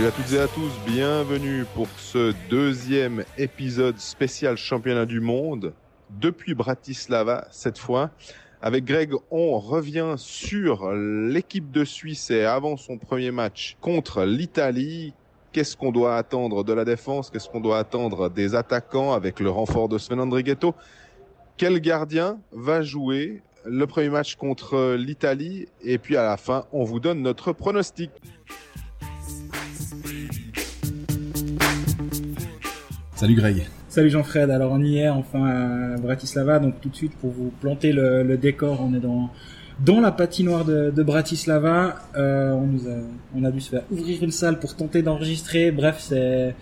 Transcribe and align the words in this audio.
Salut 0.00 0.12
à 0.12 0.16
toutes 0.16 0.32
et 0.32 0.38
à 0.38 0.48
tous, 0.48 0.72
bienvenue 0.86 1.66
pour 1.74 1.86
ce 1.98 2.32
deuxième 2.48 3.22
épisode 3.36 3.98
spécial 3.98 4.56
championnat 4.56 5.04
du 5.04 5.20
monde 5.20 5.74
depuis 6.08 6.54
Bratislava 6.54 7.46
cette 7.50 7.76
fois. 7.76 8.10
Avec 8.62 8.86
Greg, 8.86 9.12
on 9.30 9.58
revient 9.58 10.14
sur 10.16 10.90
l'équipe 10.92 11.70
de 11.70 11.84
Suisse 11.84 12.30
et 12.30 12.46
avant 12.46 12.78
son 12.78 12.96
premier 12.96 13.30
match 13.30 13.76
contre 13.82 14.24
l'Italie. 14.24 15.12
Qu'est-ce 15.52 15.76
qu'on 15.76 15.92
doit 15.92 16.16
attendre 16.16 16.64
de 16.64 16.72
la 16.72 16.86
défense 16.86 17.28
Qu'est-ce 17.28 17.50
qu'on 17.50 17.60
doit 17.60 17.76
attendre 17.76 18.30
des 18.30 18.54
attaquants 18.54 19.12
avec 19.12 19.38
le 19.38 19.50
renfort 19.50 19.90
de 19.90 19.98
Sven 19.98 20.18
Andrighetto 20.18 20.74
Quel 21.58 21.78
gardien 21.78 22.38
va 22.52 22.80
jouer 22.80 23.42
le 23.66 23.86
premier 23.86 24.08
match 24.08 24.36
contre 24.36 24.94
l'Italie? 24.94 25.68
Et 25.82 25.98
puis 25.98 26.16
à 26.16 26.22
la 26.22 26.38
fin, 26.38 26.64
on 26.72 26.84
vous 26.84 27.00
donne 27.00 27.20
notre 27.20 27.52
pronostic. 27.52 28.10
Salut 33.20 33.34
Greg. 33.34 33.66
Salut 33.90 34.08
Jean-Fred, 34.08 34.50
alors 34.50 34.72
on 34.72 34.82
y 34.82 34.96
est 34.96 35.10
enfin 35.10 35.44
à 35.44 35.96
Bratislava, 35.98 36.58
donc 36.58 36.80
tout 36.80 36.88
de 36.88 36.96
suite 36.96 37.12
pour 37.20 37.28
vous 37.28 37.52
planter 37.60 37.92
le, 37.92 38.38
décor, 38.38 38.80
on 38.80 38.94
est 38.94 38.98
dans 38.98 39.28
dans 39.84 40.00
la 40.00 40.10
patinoire 40.10 40.64
de, 40.64 41.02
Bratislava. 41.02 41.96
Euh, 42.16 42.56
on 43.36 43.44
a 43.44 43.50
dû 43.50 43.60
se 43.60 43.68
faire 43.68 43.82
ouvrir 43.90 44.22
une 44.22 44.30
salle 44.30 44.58
pour 44.58 44.74
tenter 44.74 45.02
d'enregistrer. 45.02 45.70
Bref, 45.70 45.96
c'est 45.98 46.54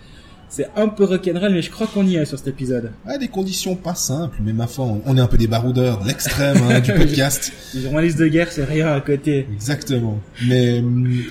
c'est 0.49 0.67
un 0.75 0.87
peu 0.87 1.03
rock'n'roll, 1.03 1.53
mais 1.53 1.61
je 1.61 1.69
crois 1.69 1.85
qu'on 1.87 2.05
y 2.05 2.15
est 2.15 2.25
sur 2.25 2.37
cet 2.37 2.47
épisode. 2.47 2.91
Ah, 3.05 3.17
des 3.17 3.27
conditions 3.27 3.75
pas 3.75 3.93
simples, 3.93 4.39
mais 4.43 4.51
ma 4.51 4.65
foi, 4.65 4.85
on 5.05 5.15
est 5.15 5.21
un 5.21 5.27
peu 5.27 5.37
des 5.37 5.47
baroudeurs 5.47 6.01
de 6.01 6.07
l'extrême 6.07 6.57
hein, 6.69 6.79
du 6.79 6.91
podcast. 6.91 7.53
Les 7.75 7.81
journalistes 7.81 8.17
de 8.17 8.27
guerre, 8.27 8.51
c'est 8.51 8.63
rien 8.63 8.91
à 8.91 8.99
côté. 8.99 9.47
Exactement. 9.53 10.19
Mais 10.47 10.83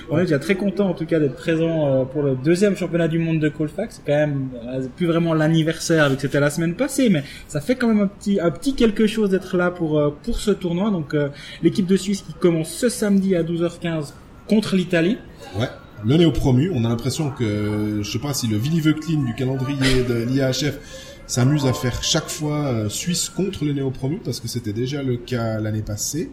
on 0.09 0.17
est 0.17 0.23
déjà 0.23 0.39
très 0.39 0.55
content 0.55 0.89
en 0.89 0.93
tout 0.93 1.05
cas 1.05 1.19
d'être 1.19 1.35
présent 1.35 1.87
euh, 1.87 2.05
pour 2.05 2.23
le 2.23 2.35
deuxième 2.35 2.77
championnat 2.77 3.09
du 3.09 3.19
monde 3.19 3.39
de 3.39 3.49
Colfax. 3.49 3.97
C'est 3.97 4.09
quand 4.09 4.17
même 4.17 4.49
euh, 4.67 4.87
plus 4.95 5.07
vraiment 5.07 5.33
l'anniversaire, 5.33 6.09
vu 6.09 6.15
que 6.15 6.21
c'était 6.21 6.39
la 6.39 6.49
semaine 6.49 6.75
passée, 6.75 7.09
mais 7.09 7.23
ça 7.49 7.59
fait 7.59 7.75
quand 7.75 7.89
même 7.89 8.01
un 8.01 8.07
petit 8.07 8.39
un 8.39 8.51
petit 8.51 8.73
quelque 8.73 9.05
chose 9.05 9.31
d'être 9.31 9.57
là 9.57 9.69
pour 9.69 9.99
euh, 9.99 10.15
pour 10.23 10.39
ce 10.39 10.51
tournoi. 10.51 10.91
Donc 10.91 11.15
l'équipe 11.61 11.85
de 11.85 11.97
Suisse 11.97 12.21
qui 12.21 12.33
commence 12.33 12.69
ce 12.69 12.87
samedi 12.87 13.35
à 13.35 13.43
12h15 13.43 14.13
contre 14.47 14.75
l'Italie. 14.75 15.17
Ouais 15.59 15.67
le 16.05 16.17
néo-promu. 16.17 16.71
On 16.73 16.85
a 16.85 16.89
l'impression 16.89 17.31
que, 17.31 17.99
je 18.01 18.11
sais 18.11 18.19
pas 18.19 18.33
si 18.33 18.47
le 18.47 18.57
Villeveuclin 18.57 19.23
du 19.23 19.33
calendrier 19.33 20.03
de 20.03 20.23
l'IAHF 20.23 20.79
s'amuse 21.27 21.65
à 21.65 21.73
faire 21.73 22.03
chaque 22.03 22.29
fois 22.29 22.65
euh, 22.65 22.89
Suisse 22.89 23.29
contre 23.29 23.65
le 23.65 23.73
néo-promu, 23.73 24.19
parce 24.23 24.39
que 24.39 24.47
c'était 24.47 24.73
déjà 24.73 25.03
le 25.03 25.17
cas 25.17 25.59
l'année 25.59 25.83
passée. 25.83 26.31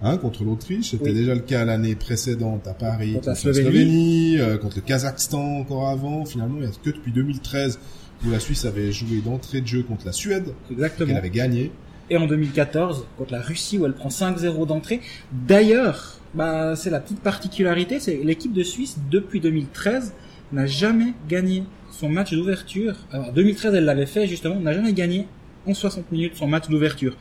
Hein, 0.00 0.16
contre 0.16 0.44
l'Autriche, 0.44 0.90
c'était 0.92 1.12
déjà 1.12 1.34
le 1.34 1.40
cas 1.40 1.64
l'année 1.64 1.96
précédente 1.96 2.68
à 2.68 2.74
Paris, 2.74 3.14
contre, 3.14 3.30
la 3.30 3.34
Slovénie, 3.34 4.38
euh, 4.38 4.56
contre 4.56 4.76
le 4.76 4.82
Kazakhstan 4.82 5.58
encore 5.58 5.88
avant. 5.88 6.24
Finalement, 6.24 6.58
il 6.58 6.64
y 6.64 6.68
a 6.68 6.70
que 6.70 6.90
depuis 6.90 7.10
2013 7.10 7.80
où 8.24 8.30
la 8.30 8.38
Suisse 8.38 8.64
avait 8.64 8.92
joué 8.92 9.20
d'entrée 9.24 9.60
de 9.60 9.66
jeu 9.66 9.82
contre 9.82 10.06
la 10.06 10.12
Suède, 10.12 10.52
qu'elle 10.68 11.16
avait 11.16 11.30
gagné. 11.30 11.72
Et 12.10 12.16
en 12.16 12.26
2014 12.26 13.06
contre 13.18 13.32
la 13.32 13.40
Russie 13.40 13.78
où 13.78 13.86
elle 13.86 13.92
prend 13.92 14.08
5-0 14.08 14.66
d'entrée. 14.66 15.00
D'ailleurs, 15.32 16.18
bah, 16.34 16.74
c'est 16.76 16.90
la 16.90 17.00
petite 17.00 17.20
particularité, 17.20 18.00
c'est 18.00 18.16
l'équipe 18.16 18.52
de 18.52 18.62
Suisse 18.62 18.98
depuis 19.10 19.40
2013 19.40 20.14
n'a 20.52 20.66
jamais 20.66 21.12
gagné 21.28 21.64
son 21.90 22.08
match 22.08 22.32
d'ouverture. 22.32 22.94
Alors 23.12 23.32
2013 23.32 23.74
elle 23.74 23.84
l'avait 23.84 24.06
fait 24.06 24.26
justement, 24.26 24.58
n'a 24.60 24.72
jamais 24.72 24.92
gagné 24.92 25.26
en 25.66 25.74
60 25.74 26.10
minutes 26.12 26.36
son 26.36 26.46
match 26.46 26.68
d'ouverture. 26.68 27.16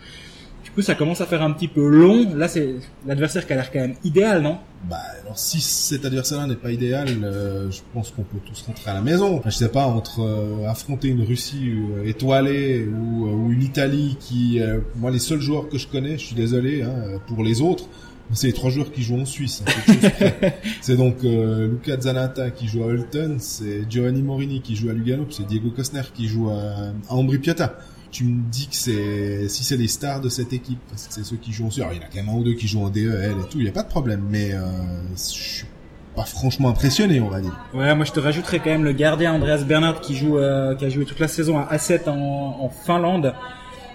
Du 0.67 0.73
coup 0.73 0.81
ça 0.81 0.95
commence 0.95 1.22
à 1.22 1.25
faire 1.25 1.41
un 1.41 1.51
petit 1.51 1.69
peu 1.69 1.88
long. 1.88 2.35
Là 2.35 2.50
c'est 2.50 2.75
l'adversaire 3.05 3.47
qui 3.47 3.53
a 3.53 3.55
l'air 3.55 3.72
quand 3.72 3.79
même 3.79 3.95
idéal, 4.03 4.41
non? 4.41 4.57
Bah 4.89 4.97
alors 5.23 5.39
si 5.39 5.61
cet 5.61 6.03
adversaire-là 6.03 6.45
n'est 6.45 6.57
pas 6.57 6.72
idéal, 6.72 7.07
euh, 7.23 7.72
je 7.72 7.79
pense 7.94 8.11
qu'on 8.11 8.23
peut 8.23 8.38
tous 8.45 8.61
rentrer 8.67 8.91
à 8.91 8.94
la 8.94 9.01
maison. 9.01 9.41
je 9.45 9.50
sais 9.50 9.69
pas 9.69 9.85
entre 9.85 10.22
euh, 10.22 10.67
affronter 10.67 11.07
une 11.07 11.23
Russie 11.23 11.72
euh, 11.72 12.05
étoilée 12.05 12.85
ou, 12.85 13.28
ou, 13.28 13.51
une 13.51 13.63
Italie 13.63 14.17
qui, 14.19 14.59
moi 14.97 15.09
les 15.09 15.19
seuls 15.19 15.39
joueurs 15.39 15.69
que 15.69 15.78
je 15.78 15.88
connais, 15.88 16.17
je 16.17 16.25
suis 16.25 16.35
désolé 16.35 16.84
hein, 16.84 17.19
pour 17.28 17.44
les 17.44 17.61
autres 17.61 17.88
c'est 18.34 18.47
les 18.47 18.53
trois 18.53 18.69
joueurs 18.69 18.91
qui 18.91 19.03
jouent 19.03 19.19
en 19.19 19.25
Suisse. 19.25 19.63
Hein, 19.66 20.49
c'est 20.81 20.97
donc 20.97 21.23
euh, 21.23 21.69
Luca 21.69 21.99
Zanata 21.99 22.51
qui 22.51 22.67
joue 22.67 22.84
à 22.84 22.88
Hulton, 22.88 23.38
c'est 23.39 23.89
Giovanni 23.89 24.22
Morini 24.22 24.61
qui 24.61 24.75
joue 24.75 24.89
à 24.89 24.94
Lugano, 24.94 25.25
c'est 25.29 25.47
Diego 25.47 25.69
Costner 25.69 26.01
qui 26.13 26.28
joue 26.28 26.49
à, 26.49 26.91
à 27.09 27.16
Ambri 27.16 27.39
Piata. 27.39 27.78
Tu 28.12 28.23
me 28.23 28.41
dis 28.50 28.68
que 28.68 28.75
c'est 28.75 29.50
si 29.50 29.63
c'est 29.63 29.78
les 29.78 29.88
stars 29.88 30.22
de 30.22 30.29
cette 30.29 30.53
équipe, 30.53 30.79
parce 30.90 31.07
que 31.07 31.13
c'est 31.13 31.23
ceux 31.25 31.35
qui 31.35 31.51
jouent 31.51 31.68
en. 31.68 31.81
Alors 31.81 31.94
il 31.94 31.97
y 31.97 32.00
en 32.00 32.03
a 32.03 32.07
quand 32.07 32.16
même 32.16 32.29
un 32.29 32.38
ou 32.38 32.44
deux 32.44 32.53
qui 32.53 32.68
jouent 32.68 32.84
en 32.84 32.90
DEL 32.90 33.35
et 33.40 33.50
tout, 33.50 33.59
il 33.59 33.66
y 33.66 33.69
a 33.69 33.72
pas 33.72 33.84
de 33.84 33.90
problème, 33.90 34.23
mais 34.29 34.53
euh, 34.53 34.62
je 35.13 35.18
suis 35.18 35.68
pas 36.16 36.23
franchement 36.23 36.69
impressionné, 36.69 37.19
on 37.19 37.29
va 37.29 37.41
dire. 37.41 37.56
Ouais, 37.73 37.94
moi 37.94 38.06
je 38.06 38.12
te 38.12 38.19
rajouterais 38.19 38.59
quand 38.59 38.72
même 38.72 38.84
le 38.84 38.94
gardien 38.94 39.34
Andreas 39.34 39.63
Bernard 39.63 40.01
qui 40.01 40.16
joue, 40.16 40.38
euh, 40.38 40.73
qui 40.75 40.85
a 40.85 40.90
joué 40.90 41.06
toute 41.06 41.19
la 41.19 41.28
saison 41.28 41.59
à 41.59 41.75
A7 41.75 42.09
en, 42.09 42.57
en 42.62 42.69
Finlande 42.69 43.34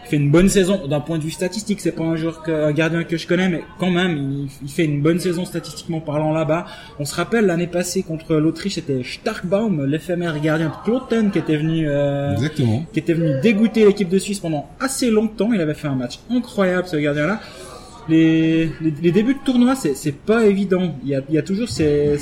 fait 0.04 0.16
une 0.16 0.30
bonne 0.30 0.48
saison 0.48 0.86
d'un 0.86 1.00
point 1.00 1.18
de 1.18 1.22
vue 1.22 1.30
statistique. 1.30 1.80
C'est 1.80 1.92
pas 1.92 2.04
un 2.04 2.16
joueur 2.16 2.42
que, 2.42 2.50
un 2.50 2.72
gardien 2.72 3.04
que 3.04 3.16
je 3.16 3.26
connais, 3.26 3.48
mais 3.48 3.62
quand 3.78 3.90
même, 3.90 4.48
il, 4.62 4.68
fait 4.68 4.84
une 4.84 5.00
bonne 5.00 5.18
saison 5.18 5.44
statistiquement 5.44 6.00
parlant 6.00 6.32
là-bas. 6.32 6.66
On 6.98 7.04
se 7.04 7.14
rappelle 7.14 7.46
l'année 7.46 7.66
passée 7.66 8.02
contre 8.02 8.34
l'Autriche, 8.36 8.74
c'était 8.74 9.02
Starkbaum, 9.02 9.84
l'éphémère 9.86 10.40
gardien 10.40 10.68
de 10.68 10.84
Cloten, 10.84 11.30
qui 11.30 11.38
était 11.38 11.56
venu, 11.56 11.88
euh, 11.88 12.32
Exactement. 12.32 12.84
qui 12.92 12.98
était 12.98 13.14
venu 13.14 13.40
dégoûter 13.40 13.84
l'équipe 13.86 14.08
de 14.08 14.18
Suisse 14.18 14.40
pendant 14.40 14.68
assez 14.80 15.10
longtemps. 15.10 15.52
Il 15.52 15.60
avait 15.60 15.74
fait 15.74 15.88
un 15.88 15.94
match 15.94 16.18
incroyable, 16.30 16.86
ce 16.88 16.96
gardien-là. 16.96 17.40
Les, 18.08 18.70
les, 18.80 19.12
débuts 19.12 19.34
de 19.34 19.44
tournoi, 19.44 19.76
c'est 19.76 20.16
pas 20.16 20.46
évident. 20.46 20.96
Il 21.04 21.10
y 21.10 21.14
a, 21.14 21.20
il 21.28 21.34
y 21.36 21.38
a 21.38 21.42
toujours 21.42 21.68
ces 21.68 22.18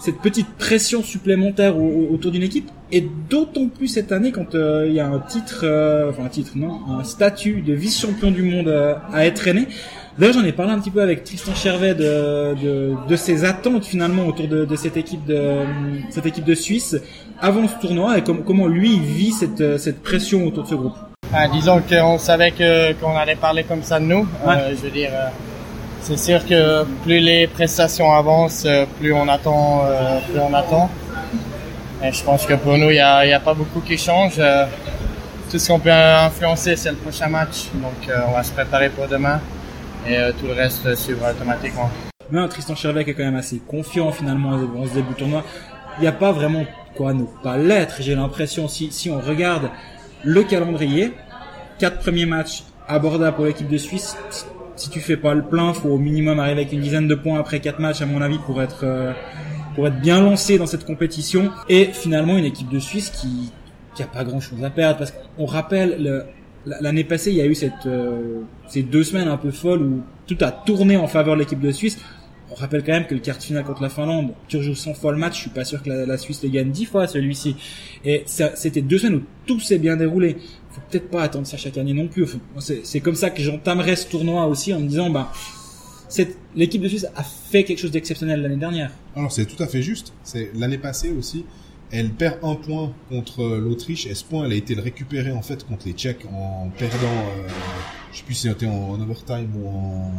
cette 0.00 0.18
petite 0.18 0.48
pression 0.58 1.02
supplémentaire 1.02 1.76
autour 1.76 2.30
d'une 2.30 2.42
équipe 2.42 2.70
et 2.92 3.06
d'autant 3.28 3.68
plus 3.68 3.88
cette 3.88 4.12
année 4.12 4.32
quand 4.32 4.54
euh, 4.54 4.86
il 4.88 4.94
y 4.94 5.00
a 5.00 5.06
un 5.06 5.18
titre 5.18 5.60
euh, 5.64 6.10
enfin 6.10 6.24
un 6.24 6.28
titre 6.28 6.52
non 6.56 6.80
un 6.98 7.04
statut 7.04 7.60
de 7.60 7.74
vice-champion 7.74 8.30
du 8.30 8.42
monde 8.42 8.68
euh, 8.68 8.94
à 9.12 9.26
être 9.26 9.46
aîné. 9.48 9.68
D'ailleurs 10.18 10.34
j'en 10.34 10.44
ai 10.44 10.52
parlé 10.52 10.72
un 10.72 10.78
petit 10.78 10.90
peu 10.90 11.02
avec 11.02 11.24
Tristan 11.24 11.54
Chervet 11.54 11.94
de, 11.94 12.54
de, 12.54 12.94
de 13.08 13.16
ses 13.16 13.44
attentes 13.44 13.84
finalement 13.84 14.26
autour 14.26 14.48
de, 14.48 14.64
de, 14.64 14.76
cette 14.76 14.96
équipe 14.96 15.24
de 15.26 15.64
cette 16.10 16.26
équipe 16.26 16.44
de 16.44 16.54
Suisse 16.54 16.96
avant 17.40 17.68
ce 17.68 17.74
tournoi 17.80 18.18
et 18.18 18.22
comment 18.22 18.66
lui 18.66 18.98
vit 18.98 19.32
cette, 19.32 19.78
cette 19.78 20.02
pression 20.02 20.46
autour 20.46 20.64
de 20.64 20.68
ce 20.68 20.74
groupe. 20.74 20.96
Ah, 21.32 21.46
disons 21.46 21.82
qu'on 21.82 22.18
savait 22.18 22.52
qu'on 23.00 23.16
allait 23.16 23.36
parler 23.36 23.62
comme 23.62 23.82
ça 23.82 24.00
de 24.00 24.06
nous. 24.06 24.26
Je 24.70 24.76
veux 24.76 24.90
dire 24.90 25.10
c'est 26.02 26.16
sûr 26.18 26.46
que 26.46 26.84
plus 27.02 27.20
les 27.20 27.46
prestations 27.46 28.12
avancent, 28.12 28.64
euh, 28.66 28.86
plus 28.98 29.12
on 29.12 29.28
attend, 29.28 29.82
euh, 29.84 30.20
plus 30.28 30.40
on 30.40 30.54
attend. 30.54 30.90
Et 32.02 32.12
je 32.12 32.22
pense 32.22 32.46
que 32.46 32.54
pour 32.54 32.78
nous, 32.78 32.90
il 32.90 32.94
n'y 32.94 33.00
a, 33.00 33.40
pas 33.40 33.54
beaucoup 33.54 33.80
qui 33.80 33.98
change. 33.98 34.34
Euh, 34.38 34.64
tout 35.50 35.58
ce 35.58 35.68
qu'on 35.68 35.80
peut 35.80 35.90
influencer, 35.90 36.76
c'est 36.76 36.90
le 36.90 36.96
prochain 36.96 37.28
match. 37.28 37.66
Donc, 37.74 38.14
on 38.28 38.32
va 38.32 38.42
se 38.42 38.52
préparer 38.52 38.90
pour 38.90 39.08
demain 39.08 39.40
et 40.06 40.16
tout 40.38 40.46
le 40.46 40.52
reste 40.52 40.94
suivra 40.94 41.30
automatiquement. 41.30 41.90
Mais 42.30 42.46
Tristan 42.48 42.76
Chervec 42.76 43.08
est 43.08 43.14
quand 43.14 43.24
même 43.24 43.36
assez 43.36 43.58
confiant 43.66 44.12
finalement 44.12 44.50
en 44.50 44.86
ce 44.86 44.94
début 44.94 45.14
de 45.14 45.18
tournoi. 45.18 45.42
Il 45.98 46.02
n'y 46.02 46.06
a 46.06 46.12
pas 46.12 46.32
vraiment 46.32 46.64
quoi 46.94 47.14
ne 47.14 47.24
pas 47.42 47.56
l'être. 47.56 47.96
J'ai 48.00 48.14
l'impression, 48.14 48.68
si, 48.68 48.92
si 48.92 49.10
on 49.10 49.20
regarde 49.20 49.70
le 50.22 50.42
calendrier, 50.44 51.14
quatre 51.78 51.98
premiers 51.98 52.26
matchs 52.26 52.64
abordables 52.86 53.36
pour 53.36 53.46
l'équipe 53.46 53.68
de 53.68 53.78
Suisse, 53.78 54.16
si 54.78 54.90
tu 54.90 55.00
fais 55.00 55.16
pas 55.16 55.34
le 55.34 55.42
plein, 55.42 55.72
faut 55.72 55.90
au 55.90 55.98
minimum 55.98 56.38
arriver 56.38 56.60
avec 56.60 56.72
une 56.72 56.80
dizaine 56.80 57.08
de 57.08 57.14
points 57.14 57.38
après 57.38 57.60
quatre 57.60 57.80
matchs, 57.80 58.00
à 58.00 58.06
mon 58.06 58.20
avis, 58.20 58.38
pour 58.38 58.62
être 58.62 58.80
euh, 58.84 59.12
pour 59.74 59.86
être 59.86 60.00
bien 60.00 60.20
lancé 60.20 60.58
dans 60.58 60.66
cette 60.66 60.84
compétition. 60.84 61.50
Et 61.68 61.86
finalement, 61.86 62.36
une 62.36 62.44
équipe 62.44 62.68
de 62.68 62.78
Suisse 62.78 63.10
qui 63.10 63.52
qui 63.94 64.02
a 64.02 64.06
pas 64.06 64.24
grand 64.24 64.40
chose 64.40 64.62
à 64.64 64.70
perdre 64.70 64.98
parce 64.98 65.12
qu'on 65.12 65.46
rappelle 65.46 66.24
l'année 66.80 67.04
passée, 67.04 67.30
il 67.30 67.36
y 67.36 67.40
a 67.40 67.46
eu 67.46 67.54
cette 67.54 67.86
euh, 67.86 68.42
ces 68.68 68.82
deux 68.82 69.04
semaines 69.04 69.28
un 69.28 69.36
peu 69.36 69.50
folles 69.50 69.82
où 69.82 70.02
tout 70.26 70.38
a 70.40 70.50
tourné 70.50 70.96
en 70.96 71.06
faveur 71.06 71.34
de 71.34 71.40
l'équipe 71.40 71.60
de 71.60 71.70
Suisse. 71.70 71.98
On 72.58 72.60
rappelle 72.60 72.82
quand 72.82 72.92
même 72.92 73.06
que 73.06 73.14
le 73.14 73.20
quart 73.20 73.38
de 73.38 73.42
finale 73.42 73.64
contre 73.64 73.82
la 73.82 73.88
Finlande, 73.88 74.32
tu 74.48 74.56
rejoues 74.56 74.74
100 74.74 74.94
fois 74.94 75.12
le 75.12 75.18
match, 75.18 75.36
je 75.36 75.40
suis 75.42 75.50
pas 75.50 75.64
sûr 75.64 75.80
que 75.80 75.88
la, 75.88 76.18
Suisse 76.18 76.42
les 76.42 76.50
gagne 76.50 76.70
10 76.70 76.86
fois 76.86 77.06
celui-ci. 77.06 77.54
Et 78.04 78.24
c'était 78.26 78.82
deux 78.82 78.98
semaines 78.98 79.20
où 79.20 79.22
tout 79.46 79.60
s'est 79.60 79.78
bien 79.78 79.96
déroulé 79.96 80.36
faut 80.78 80.90
peut-être 80.90 81.10
pas 81.10 81.22
attendre 81.22 81.46
ça 81.46 81.56
chaque 81.56 81.78
année 81.78 81.92
non 81.92 82.08
plus. 82.08 82.26
C'est 82.58 83.00
comme 83.00 83.14
ça 83.14 83.30
que 83.30 83.42
j'entamerai 83.42 83.96
ce 83.96 84.06
tournoi 84.06 84.46
aussi 84.46 84.72
en 84.72 84.80
me 84.80 84.88
disant, 84.88 85.10
bah, 85.10 85.32
l'équipe 86.54 86.82
de 86.82 86.88
Suisse 86.88 87.06
a 87.16 87.22
fait 87.22 87.64
quelque 87.64 87.78
chose 87.78 87.90
d'exceptionnel 87.90 88.42
l'année 88.42 88.56
dernière. 88.56 88.90
Alors 89.16 89.32
c'est 89.32 89.46
tout 89.46 89.62
à 89.62 89.66
fait 89.66 89.82
juste. 89.82 90.12
C'est 90.22 90.50
l'année 90.54 90.78
passée 90.78 91.10
aussi. 91.10 91.44
Elle 91.90 92.10
perd 92.10 92.38
un 92.42 92.54
point 92.54 92.92
contre 93.08 93.44
l'Autriche 93.44 94.06
et 94.06 94.14
ce 94.14 94.22
point, 94.22 94.44
elle 94.44 94.52
a 94.52 94.56
été 94.56 94.74
récupéré 94.74 95.32
en 95.32 95.40
fait 95.40 95.66
contre 95.66 95.86
les 95.86 95.94
Tchèques 95.94 96.26
en 96.30 96.68
perdant, 96.76 97.06
euh, 97.06 97.48
je 98.12 98.18
sais 98.18 98.24
plus 98.24 98.34
si 98.34 98.48
c'était 98.48 98.66
en, 98.66 99.00
overtime 99.00 99.48
ou 99.56 99.68
en 99.68 100.12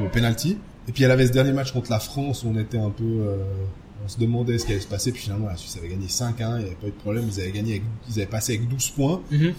ou 0.00 0.06
au 0.06 0.08
penalty. 0.08 0.56
Et 0.88 0.92
puis 0.92 1.04
elle 1.04 1.10
avait 1.10 1.26
ce 1.26 1.32
dernier 1.32 1.52
match 1.52 1.72
contre 1.72 1.90
la 1.90 2.00
France 2.00 2.42
où 2.42 2.48
on 2.48 2.58
était 2.58 2.78
un 2.78 2.90
peu, 2.90 3.04
euh, 3.04 3.36
on 4.04 4.08
se 4.08 4.18
demandait 4.18 4.58
ce 4.58 4.66
qui 4.66 4.72
allait 4.72 4.80
se 4.80 4.86
passer. 4.88 5.12
Puis 5.12 5.22
finalement, 5.22 5.46
la 5.46 5.56
Suisse 5.56 5.76
avait 5.76 5.88
gagné 5.88 6.06
5-1, 6.06 6.32
il 6.32 6.38
n'y 6.38 6.46
avait 6.46 6.74
pas 6.74 6.86
eu 6.86 6.90
de 6.90 6.96
problème. 6.96 7.24
Ils 7.28 7.40
avaient 7.40 7.52
gagné, 7.52 7.82
ils 8.08 8.14
avaient 8.14 8.30
passé 8.30 8.54
avec 8.56 8.68
12 8.68 8.90
points. 8.90 9.22
Mm-hmm 9.32 9.52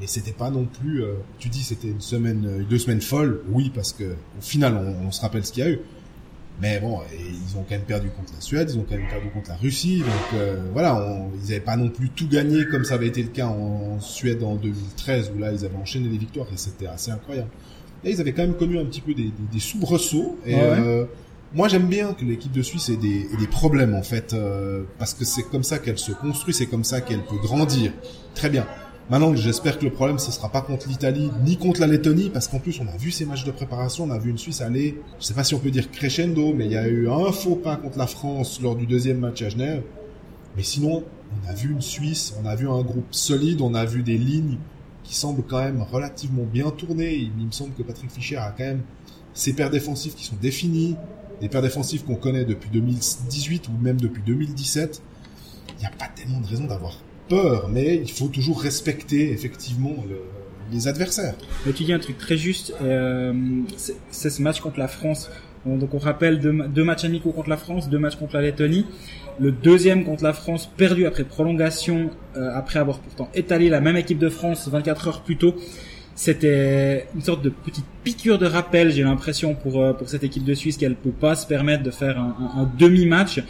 mais 0.00 0.06
c'était 0.06 0.32
pas 0.32 0.50
non 0.50 0.64
plus. 0.64 1.02
Euh, 1.02 1.14
tu 1.38 1.48
dis 1.48 1.62
c'était 1.62 1.88
une 1.88 2.00
semaine, 2.00 2.46
euh, 2.46 2.62
deux 2.62 2.78
semaines 2.78 3.00
folles. 3.00 3.42
Oui, 3.48 3.70
parce 3.74 3.92
que 3.92 4.04
au 4.04 4.42
final, 4.42 4.76
on, 4.76 5.10
se 5.10 5.20
rappelle 5.20 5.44
ce 5.44 5.52
qu'il 5.52 5.64
y 5.64 5.66
a 5.66 5.70
eu. 5.70 5.80
Mais 6.60 6.80
bon, 6.80 7.00
ils 7.12 7.56
ont 7.56 7.62
quand 7.62 7.76
même 7.76 7.82
perdu 7.82 8.10
contre 8.10 8.32
la 8.34 8.40
Suède, 8.40 8.68
ils 8.72 8.78
ont 8.78 8.84
quand 8.88 8.96
même 8.96 9.08
perdu 9.08 9.30
contre 9.30 9.50
la 9.50 9.56
Russie. 9.56 10.00
Donc 10.00 10.34
euh, 10.34 10.64
voilà, 10.72 11.24
ils 11.34 11.42
n'avaient 11.42 11.60
pas 11.60 11.76
non 11.76 11.88
plus 11.88 12.08
tout 12.10 12.26
gagné 12.26 12.66
comme 12.66 12.84
ça 12.84 12.94
avait 12.94 13.06
été 13.06 13.22
le 13.22 13.28
cas 13.28 13.46
en, 13.46 14.00
Suède 14.00 14.42
en 14.42 14.56
2013, 14.56 15.32
où 15.36 15.38
là 15.38 15.52
ils 15.52 15.64
avaient 15.64 15.76
enchaîné 15.76 16.08
les 16.08 16.18
victoires 16.18 16.48
et 16.52 16.56
c'était 16.56 16.88
assez 16.88 17.12
incroyable. 17.12 17.50
Et 18.04 18.10
ils 18.10 18.20
avaient 18.20 18.32
quand 18.32 18.42
même 18.42 18.56
connu 18.56 18.78
un 18.78 18.84
petit 18.84 19.00
peu 19.00 19.14
des, 19.14 19.32
des, 19.52 19.60
soubresauts. 19.60 20.38
Et 20.46 20.54
euh, 20.54 21.04
moi 21.54 21.68
j'aime 21.68 21.86
bien 21.88 22.12
que 22.12 22.24
l'équipe 22.24 22.52
de 22.52 22.62
Suisse 22.62 22.88
ait 22.90 22.96
des, 22.96 23.28
ait 23.32 23.36
des 23.38 23.46
problèmes 23.46 23.94
en 23.94 24.02
fait, 24.02 24.34
euh, 24.34 24.84
parce 24.98 25.14
que 25.14 25.24
c'est 25.24 25.42
comme 25.42 25.64
ça 25.64 25.78
qu'elle 25.78 25.98
se 25.98 26.12
construit, 26.12 26.54
c'est 26.54 26.66
comme 26.66 26.84
ça 26.84 27.00
qu'elle 27.00 27.24
peut 27.24 27.38
grandir. 27.42 27.92
Très 28.34 28.50
bien. 28.50 28.66
Maintenant, 29.10 29.34
j'espère 29.34 29.78
que 29.78 29.86
le 29.86 29.90
problème, 29.90 30.18
ce 30.18 30.30
sera 30.30 30.50
pas 30.50 30.60
contre 30.60 30.86
l'Italie, 30.86 31.30
ni 31.42 31.56
contre 31.56 31.80
la 31.80 31.86
Lettonie, 31.86 32.28
parce 32.28 32.46
qu'en 32.46 32.58
plus, 32.58 32.78
on 32.78 32.86
a 32.88 32.96
vu 32.98 33.10
ces 33.10 33.24
matchs 33.24 33.44
de 33.44 33.50
préparation, 33.50 34.04
on 34.04 34.10
a 34.10 34.18
vu 34.18 34.28
une 34.28 34.36
Suisse 34.36 34.60
aller, 34.60 35.00
je 35.18 35.24
sais 35.24 35.32
pas 35.32 35.44
si 35.44 35.54
on 35.54 35.58
peut 35.58 35.70
dire 35.70 35.90
crescendo, 35.90 36.52
mais 36.52 36.66
il 36.66 36.72
y 36.72 36.76
a 36.76 36.86
eu 36.86 37.08
un 37.08 37.32
faux 37.32 37.56
pas 37.56 37.76
contre 37.76 37.96
la 37.96 38.06
France 38.06 38.60
lors 38.62 38.76
du 38.76 38.84
deuxième 38.84 39.20
match 39.20 39.40
à 39.40 39.48
Genève. 39.48 39.82
Mais 40.58 40.62
sinon, 40.62 41.04
on 41.42 41.48
a 41.48 41.54
vu 41.54 41.70
une 41.72 41.80
Suisse, 41.80 42.34
on 42.42 42.46
a 42.46 42.54
vu 42.54 42.68
un 42.68 42.82
groupe 42.82 43.06
solide, 43.10 43.62
on 43.62 43.74
a 43.74 43.86
vu 43.86 44.02
des 44.02 44.18
lignes 44.18 44.58
qui 45.08 45.14
semblent 45.14 45.42
quand 45.42 45.62
même 45.62 45.80
relativement 45.80 46.44
bien 46.44 46.70
tournées. 46.70 47.14
Il, 47.14 47.46
me 47.46 47.50
semble 47.50 47.72
que 47.72 47.82
Patrick 47.82 48.10
Fischer 48.10 48.36
a 48.36 48.50
quand 48.50 48.64
même 48.64 48.82
ses 49.32 49.54
paires 49.54 49.70
défensives 49.70 50.14
qui 50.14 50.24
sont 50.24 50.36
définies, 50.40 50.96
des 51.40 51.48
paires 51.48 51.62
défensives 51.62 52.04
qu'on 52.04 52.14
connaît 52.14 52.44
depuis 52.44 52.68
2018 52.70 53.68
ou 53.68 53.82
même 53.82 53.98
depuis 53.98 54.22
2017. 54.22 55.00
Il 55.70 55.80
n'y 55.80 55.86
a 55.86 55.90
pas 55.90 56.08
tellement 56.08 56.40
de 56.40 56.46
raison 56.46 56.64
d'avoir 56.64 56.98
peur, 57.28 57.70
mais 57.70 57.96
il 57.96 58.10
faut 58.10 58.28
toujours 58.28 58.60
respecter 58.60 59.32
effectivement 59.32 59.94
les 60.70 60.88
adversaires. 60.88 61.34
Tu 61.74 61.84
dis 61.84 61.92
un 61.94 61.98
truc 61.98 62.18
très 62.18 62.36
juste, 62.36 62.74
euh, 62.82 63.32
c'est 64.10 64.30
ce 64.30 64.42
match 64.42 64.60
contre 64.60 64.78
la 64.78 64.88
France. 64.88 65.30
Donc 65.64 65.94
on 65.94 65.98
rappelle 65.98 66.38
deux, 66.38 66.84
matchs 66.84 67.04
amicaux 67.04 67.32
contre 67.32 67.48
la 67.48 67.56
France, 67.56 67.88
deux 67.88 67.98
matchs 67.98 68.16
contre 68.16 68.34
la 68.34 68.42
Lettonie. 68.42 68.84
Le 69.40 69.52
deuxième 69.52 70.04
contre 70.04 70.24
la 70.24 70.32
France, 70.32 70.68
perdu 70.76 71.06
après 71.06 71.24
prolongation, 71.24 72.10
euh, 72.36 72.50
après 72.54 72.78
avoir 72.78 72.98
pourtant 72.98 73.28
étalé 73.34 73.68
la 73.68 73.80
même 73.80 73.96
équipe 73.96 74.18
de 74.18 74.28
France 74.28 74.68
24 74.68 75.08
heures 75.08 75.22
plus 75.22 75.36
tôt. 75.36 75.54
C'était 76.14 77.06
une 77.14 77.22
sorte 77.22 77.42
de 77.42 77.50
petite 77.50 77.84
piqûre 78.02 78.38
de 78.38 78.46
rappel, 78.46 78.90
j'ai 78.90 79.04
l'impression, 79.04 79.54
pour, 79.54 79.80
euh, 79.80 79.92
pour 79.92 80.08
cette 80.08 80.24
équipe 80.24 80.44
de 80.44 80.54
Suisse 80.54 80.76
qu'elle 80.76 80.96
peut 80.96 81.10
pas 81.10 81.36
se 81.36 81.46
permettre 81.46 81.84
de 81.84 81.92
faire 81.92 82.18
un, 82.18 82.62
un, 82.62 82.70
demi-match 82.78 83.40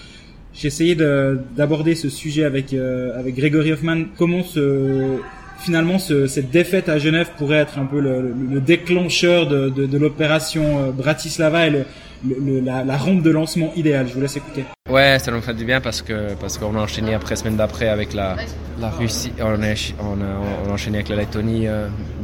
j'ai 0.54 0.68
essayé 0.68 0.94
d'aborder 0.96 1.94
ce 1.94 2.08
sujet 2.08 2.44
avec 2.44 2.72
euh, 2.72 3.18
avec 3.18 3.36
Grégory 3.36 3.72
Hoffman. 3.72 4.04
Comment 4.16 4.42
ce 4.42 5.18
finalement 5.60 5.98
ce, 5.98 6.26
cette 6.26 6.50
défaite 6.50 6.88
à 6.88 6.98
Genève 6.98 7.30
pourrait 7.36 7.58
être 7.58 7.78
un 7.78 7.84
peu 7.84 8.00
le, 8.00 8.32
le 8.50 8.60
déclencheur 8.60 9.46
de, 9.48 9.68
de, 9.68 9.86
de 9.86 9.98
l'opération 9.98 10.78
euh, 10.80 10.90
Bratislava 10.90 11.66
et 11.66 11.70
le, 11.70 11.84
le, 12.28 12.60
la, 12.60 12.84
la, 12.84 12.96
rampe 12.96 13.22
de 13.22 13.30
lancement 13.30 13.72
idéale? 13.76 14.08
Je 14.08 14.14
vous 14.14 14.20
laisse 14.20 14.36
écouter. 14.36 14.64
Ouais, 14.88 15.18
ça 15.18 15.30
nous 15.30 15.42
fait 15.42 15.54
du 15.54 15.64
bien 15.64 15.80
parce 15.80 16.00
que 16.00 16.34
parce 16.34 16.56
qu'on 16.56 16.74
a 16.74 16.80
enchaîné 16.80 17.14
après 17.14 17.36
semaine 17.36 17.56
d'après 17.56 17.88
avec 17.88 18.14
la, 18.14 18.36
la 18.80 18.90
Russie, 18.90 19.32
on 19.38 19.42
a, 19.42 19.74
on, 20.00 20.20
a, 20.20 20.24
on 20.64 20.70
a 20.70 20.72
enchaîné 20.72 20.98
avec 20.98 21.10
la 21.10 21.16
Lettonie 21.16 21.66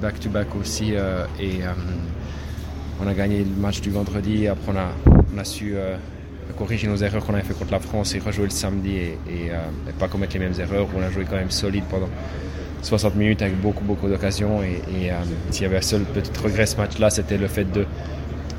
back 0.01 0.19
to 0.19 0.31
back 0.31 0.55
aussi 0.59 0.95
euh, 0.95 1.25
et 1.39 1.61
on 3.03 3.07
a 3.07 3.13
gagné 3.13 3.41
le 3.41 3.61
match 3.61 3.81
du 3.81 3.91
vendredi. 3.91 4.49
Après 4.49 4.73
on 4.73 4.79
a 4.79 4.89
on 5.35 5.39
a 5.39 5.45
su 5.45 5.75
corriger 6.57 6.87
nos 6.87 6.97
erreurs 6.97 7.25
qu'on 7.25 7.35
avait 7.35 7.43
fait 7.43 7.55
contre 7.55 7.73
la 7.73 7.81
France 7.81 8.15
et 8.15 8.19
rejouer 8.19 8.45
le 8.45 8.51
samedi 8.51 8.97
et, 8.97 9.19
euh, 9.51 9.59
et, 9.89 9.93
pas 9.93 10.09
commettre 10.09 10.35
les 10.35 10.41
mêmes 10.41 10.59
erreurs. 10.59 10.87
On 10.97 11.03
a 11.03 11.11
joué 11.11 11.25
quand 11.25 11.37
même 11.37 11.51
solide 11.51 11.85
pendant 11.91 12.09
60 12.83 13.17
minutes 13.17 13.43
avec 13.43 13.61
beaucoup, 13.61 13.85
beaucoup 13.85 14.09
d'occasions. 14.09 14.63
Et, 14.63 15.11
euh, 15.11 15.15
s'il 15.51 15.63
y 15.63 15.67
avait 15.67 15.79
un 15.79 15.83
seul 15.83 16.03
petit 16.03 16.31
regret 16.43 16.67
ce 16.67 16.77
match-là, 16.77 17.11
c'était 17.11 17.39
le 17.39 17.49
fait 17.49 17.65
de 17.65 17.87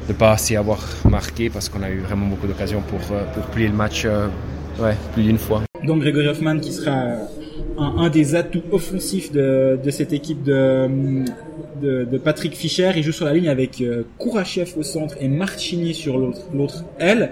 ne 0.08 0.14
pas 0.14 0.32
assez 0.32 0.56
avoir 0.56 0.82
marqué 1.10 1.50
parce 1.50 1.70
qu'on 1.70 1.84
a 1.84 1.90
eu 1.90 2.00
vraiment 2.00 2.28
beaucoup 2.28 2.48
d'occasions 2.48 2.82
pour, 2.82 3.00
euh, 3.12 3.24
pour 3.34 3.44
plier 3.46 3.68
le 3.68 3.74
match 3.74 4.06
ouais, 4.80 4.96
plus 5.14 5.24
d'une 5.24 5.38
fois. 5.38 5.64
Donc 5.84 6.02
Grégory 6.02 6.28
Hoffman 6.28 6.60
qui 6.60 6.72
sera 6.72 7.18
un, 7.78 8.10
des 8.10 8.36
atouts 8.36 8.64
offensifs 8.72 9.32
de, 9.32 9.80
de 9.84 9.90
cette 9.92 10.14
équipe 10.14 10.44
de, 10.44 10.88
de, 11.82 12.06
de, 12.06 12.18
Patrick 12.18 12.56
Fischer. 12.56 12.92
Il 12.96 13.04
joue 13.04 13.12
sur 13.12 13.26
la 13.26 13.34
ligne 13.34 13.50
avec 13.50 13.84
Kourachev 14.18 14.72
au 14.78 14.84
centre 14.84 15.16
et 15.20 15.28
Marchini 15.28 15.94
sur 15.94 16.18
l'autre 16.18 16.86
aile 17.00 17.32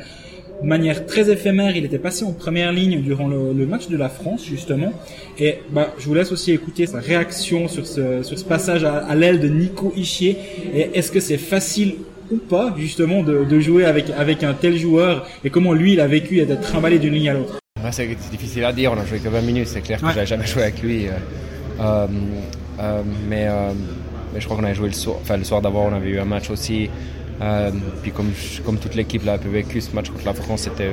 de 0.63 0.67
manière 0.67 1.05
très 1.05 1.29
éphémère, 1.29 1.75
il 1.75 1.85
était 1.85 1.99
passé 1.99 2.23
en 2.23 2.31
première 2.31 2.71
ligne 2.71 3.01
durant 3.01 3.27
le, 3.27 3.53
le 3.53 3.65
match 3.65 3.89
de 3.89 3.97
la 3.97 4.09
France 4.09 4.45
justement. 4.45 4.93
Et 5.37 5.59
bah, 5.71 5.93
je 5.99 6.05
vous 6.05 6.13
laisse 6.13 6.31
aussi 6.31 6.51
écouter 6.51 6.85
sa 6.87 6.99
réaction 6.99 7.67
sur 7.67 7.85
ce, 7.85 8.23
sur 8.23 8.39
ce 8.39 8.45
passage 8.45 8.83
à, 8.83 8.97
à 8.97 9.15
l'aile 9.15 9.39
de 9.39 9.49
Nico 9.49 9.93
Ischier. 9.95 10.37
Et 10.73 10.89
est-ce 10.93 11.11
que 11.11 11.19
c'est 11.19 11.37
facile 11.37 11.95
ou 12.33 12.38
pas 12.38 12.74
justement 12.77 13.21
de, 13.24 13.44
de, 13.44 13.59
jouer 13.59 13.85
avec, 13.85 14.09
avec 14.18 14.44
un 14.44 14.53
tel 14.53 14.77
joueur 14.77 15.27
et 15.44 15.50
comment 15.50 15.74
lui 15.74 15.94
il 15.94 16.00
a 16.00 16.07
vécu 16.07 16.44
d'être 16.45 16.62
trimballé 16.62 16.97
d'une 17.00 17.13
ligne 17.13 17.30
à 17.30 17.33
l'autre 17.33 17.59
C'est 17.91 18.07
difficile 18.31 18.65
à 18.65 18.74
dire, 18.74 18.91
on 18.91 19.00
a 19.00 19.06
joué 19.06 19.19
que 19.19 19.30
20 19.30 19.41
minutes, 19.41 19.68
c'est 19.68 19.81
clair 19.81 20.00
que 20.00 20.06
ouais. 20.06 20.13
j'avais 20.13 20.25
jamais 20.25 20.47
joué 20.47 20.63
avec 20.63 20.81
lui. 20.81 21.07
Euh, 21.07 21.12
euh, 21.80 22.07
euh 22.80 23.01
mais, 23.30 23.47
euh, 23.47 23.71
mais 24.33 24.39
je 24.41 24.45
crois 24.45 24.57
qu'on 24.57 24.63
avait 24.63 24.75
joué 24.75 24.88
le 24.88 24.94
soir, 24.94 25.18
enfin 25.21 25.38
le 25.38 25.44
soir 25.44 25.62
d'avant, 25.62 25.89
on 25.91 25.95
avait 25.95 26.09
eu 26.09 26.19
un 26.19 26.25
match 26.25 26.50
aussi 26.50 26.89
puis 28.01 28.12
comme, 28.12 28.31
comme 28.65 28.77
toute 28.77 28.95
l'équipe 28.95 29.25
l'a 29.25 29.35
vécu, 29.35 29.81
ce 29.81 29.94
match 29.94 30.09
contre 30.09 30.25
la 30.25 30.33
France, 30.33 30.62
c'était, 30.62 30.91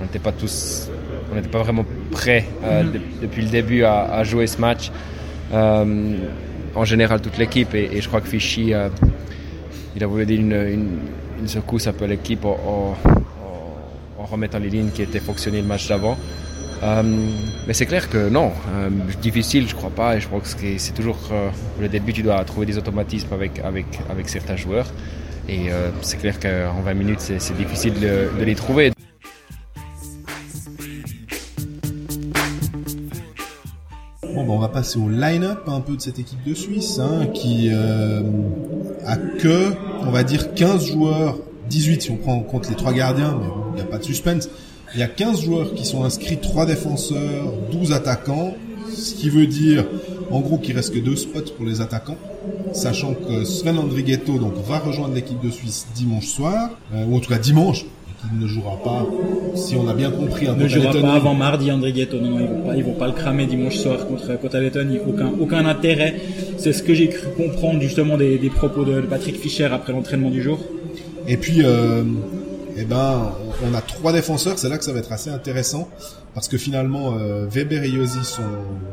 on 0.00 0.04
n'était 0.04 0.18
pas 0.18 0.32
tous, 0.32 0.88
on 1.30 1.34
n'était 1.34 1.50
pas 1.50 1.62
vraiment 1.62 1.84
prêts 2.10 2.46
euh, 2.64 2.82
mm 2.82 2.86
-hmm. 2.86 2.92
de, 2.92 3.00
depuis 3.22 3.42
le 3.42 3.50
début 3.50 3.82
à, 3.84 4.04
à, 4.04 4.24
jouer 4.24 4.46
ce 4.46 4.58
match. 4.60 4.90
En 6.76 6.84
général, 6.84 7.20
toute 7.20 7.38
l'équipe 7.38 7.72
et, 7.74 7.88
et, 7.92 8.00
je 8.00 8.08
crois 8.08 8.20
que 8.20 8.28
Fichy, 8.28 8.72
il 9.96 10.02
a 10.02 10.06
voulu 10.06 10.26
dire 10.26 10.40
une, 10.40 10.98
secousse 11.46 11.86
un 11.86 11.92
peu 11.92 12.04
à 12.04 12.08
l'équipe 12.08 12.44
en, 12.44 12.96
remettant 14.18 14.58
les 14.58 14.70
lignes 14.70 14.88
qui 14.88 15.02
étaient 15.02 15.20
fonctionnées 15.20 15.60
le 15.60 15.66
match 15.66 15.86
d'avant. 15.88 16.16
Euh, 16.82 17.02
mais 17.66 17.72
c'est 17.72 17.86
clair 17.86 18.10
que 18.10 18.28
non, 18.28 18.52
euh, 18.74 18.90
difficile, 19.22 19.68
je 19.68 19.74
crois 19.74 19.90
pas. 19.90 20.16
Et 20.16 20.20
je 20.20 20.26
crois 20.26 20.40
que 20.40 20.48
c'est 20.48 20.94
toujours 20.94 21.18
euh, 21.30 21.50
le 21.80 21.88
début, 21.88 22.12
tu 22.12 22.22
dois 22.22 22.42
trouver 22.44 22.66
des 22.66 22.78
automatismes 22.78 23.32
avec, 23.32 23.58
avec, 23.60 23.86
avec 24.10 24.28
certains 24.28 24.56
joueurs. 24.56 24.86
Et 25.46 25.66
c'est 26.00 26.16
clair 26.16 26.40
qu'en 26.40 26.80
20 26.80 26.94
minutes, 26.94 27.20
c'est 27.20 27.56
difficile 27.56 27.92
de, 28.00 28.42
les 28.42 28.54
trouver. 28.54 28.92
Bon, 34.22 34.44
ben 34.46 34.50
on 34.50 34.58
va 34.58 34.68
passer 34.68 34.98
au 34.98 35.10
line-up 35.10 35.64
un 35.66 35.82
peu 35.82 35.96
de 35.96 36.00
cette 36.00 36.18
équipe 36.18 36.42
de 36.44 36.54
Suisse, 36.54 36.98
hein, 36.98 37.26
qui 37.34 37.70
a 39.06 39.16
que, 39.16 39.72
on 40.00 40.10
va 40.10 40.24
dire, 40.24 40.54
15 40.54 40.86
joueurs, 40.86 41.38
18 41.68 42.02
si 42.02 42.10
on 42.10 42.16
prend 42.16 42.34
en 42.34 42.40
compte 42.40 42.68
les 42.68 42.76
trois 42.76 42.92
gardiens, 42.92 43.38
mais 43.40 43.48
il 43.72 43.74
n'y 43.76 43.80
a 43.80 43.84
pas 43.84 43.98
de 43.98 44.04
suspense. 44.04 44.48
Il 44.94 45.00
y 45.00 45.02
a 45.02 45.08
15 45.08 45.42
joueurs 45.42 45.74
qui 45.74 45.84
sont 45.84 46.04
inscrits, 46.04 46.38
3 46.38 46.66
défenseurs, 46.66 47.52
12 47.72 47.92
attaquants, 47.92 48.54
ce 48.94 49.14
qui 49.14 49.28
veut 49.28 49.46
dire 49.46 49.86
en 50.30 50.40
gros 50.40 50.58
qu'il 50.58 50.76
reste 50.76 50.94
que 50.94 51.00
deux 51.00 51.16
spots 51.16 51.52
pour 51.56 51.66
les 51.66 51.80
attaquants 51.80 52.18
sachant 52.74 53.14
que 53.14 53.44
Sven 53.44 53.78
Andrighetto 53.78 54.38
donc 54.38 54.54
va 54.66 54.78
rejoindre 54.78 55.14
l'équipe 55.14 55.40
de 55.40 55.50
Suisse 55.50 55.86
dimanche 55.94 56.26
soir, 56.26 56.70
euh, 56.94 57.04
ou 57.06 57.16
en 57.16 57.20
tout 57.20 57.30
cas 57.30 57.38
dimanche. 57.38 57.86
Il 58.32 58.40
ne 58.40 58.46
jouera 58.46 58.76
pas, 58.82 59.06
si 59.54 59.76
on 59.76 59.88
a 59.88 59.94
bien 59.94 60.10
compris. 60.10 60.46
Il 60.46 60.62
ne 60.62 60.68
jouera 60.68 60.92
pas 60.92 61.12
avant 61.14 61.34
mardi, 61.34 61.70
Andrighetto. 61.70 62.18
Non, 62.18 62.30
non, 62.30 62.40
ils 62.40 62.48
vont 62.48 62.62
pas, 62.62 62.76
ils 62.76 62.84
vont 62.84 62.94
pas 62.94 63.06
le 63.06 63.12
cramer 63.12 63.46
dimanche 63.46 63.76
soir 63.76 64.06
contre 64.06 64.38
contre 64.40 64.58
Lettonie. 64.58 64.98
Aucun 65.06 65.30
aucun 65.40 65.66
intérêt. 65.66 66.14
C'est 66.58 66.72
ce 66.72 66.82
que 66.82 66.94
j'ai 66.94 67.08
cru 67.08 67.28
comprendre 67.36 67.80
justement 67.80 68.16
des, 68.16 68.38
des 68.38 68.50
propos 68.50 68.84
de 68.84 69.00
Patrick 69.02 69.36
Fischer 69.38 69.66
après 69.66 69.92
l'entraînement 69.92 70.30
du 70.30 70.42
jour. 70.42 70.58
Et 71.28 71.36
puis, 71.36 71.62
euh, 71.64 72.02
eh 72.76 72.84
ben, 72.84 73.32
on 73.64 73.74
a 73.74 73.80
trois 73.80 74.12
défenseurs. 74.12 74.58
C'est 74.58 74.68
là 74.68 74.78
que 74.78 74.84
ça 74.84 74.92
va 74.92 74.98
être 74.98 75.12
assez 75.12 75.30
intéressant 75.30 75.88
parce 76.34 76.48
que 76.48 76.58
finalement 76.58 77.14
euh, 77.16 77.46
Weber 77.48 77.84
et 77.84 77.88
Yossi 77.88 78.24
sont, 78.24 78.42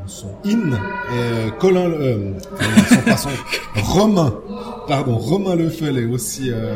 sont 0.06 0.36
in 0.46 0.72
et 0.72 0.78
euh, 1.14 1.50
Colin 1.60 1.90
euh, 1.92 2.34
sont 2.88 3.02
pas 3.02 3.18
son, 3.18 3.30
Romain 3.76 4.34
pardon 4.88 5.18
Romain 5.18 5.56
Lefel 5.56 5.98
est 5.98 6.06
aussi 6.06 6.52
euh, 6.52 6.76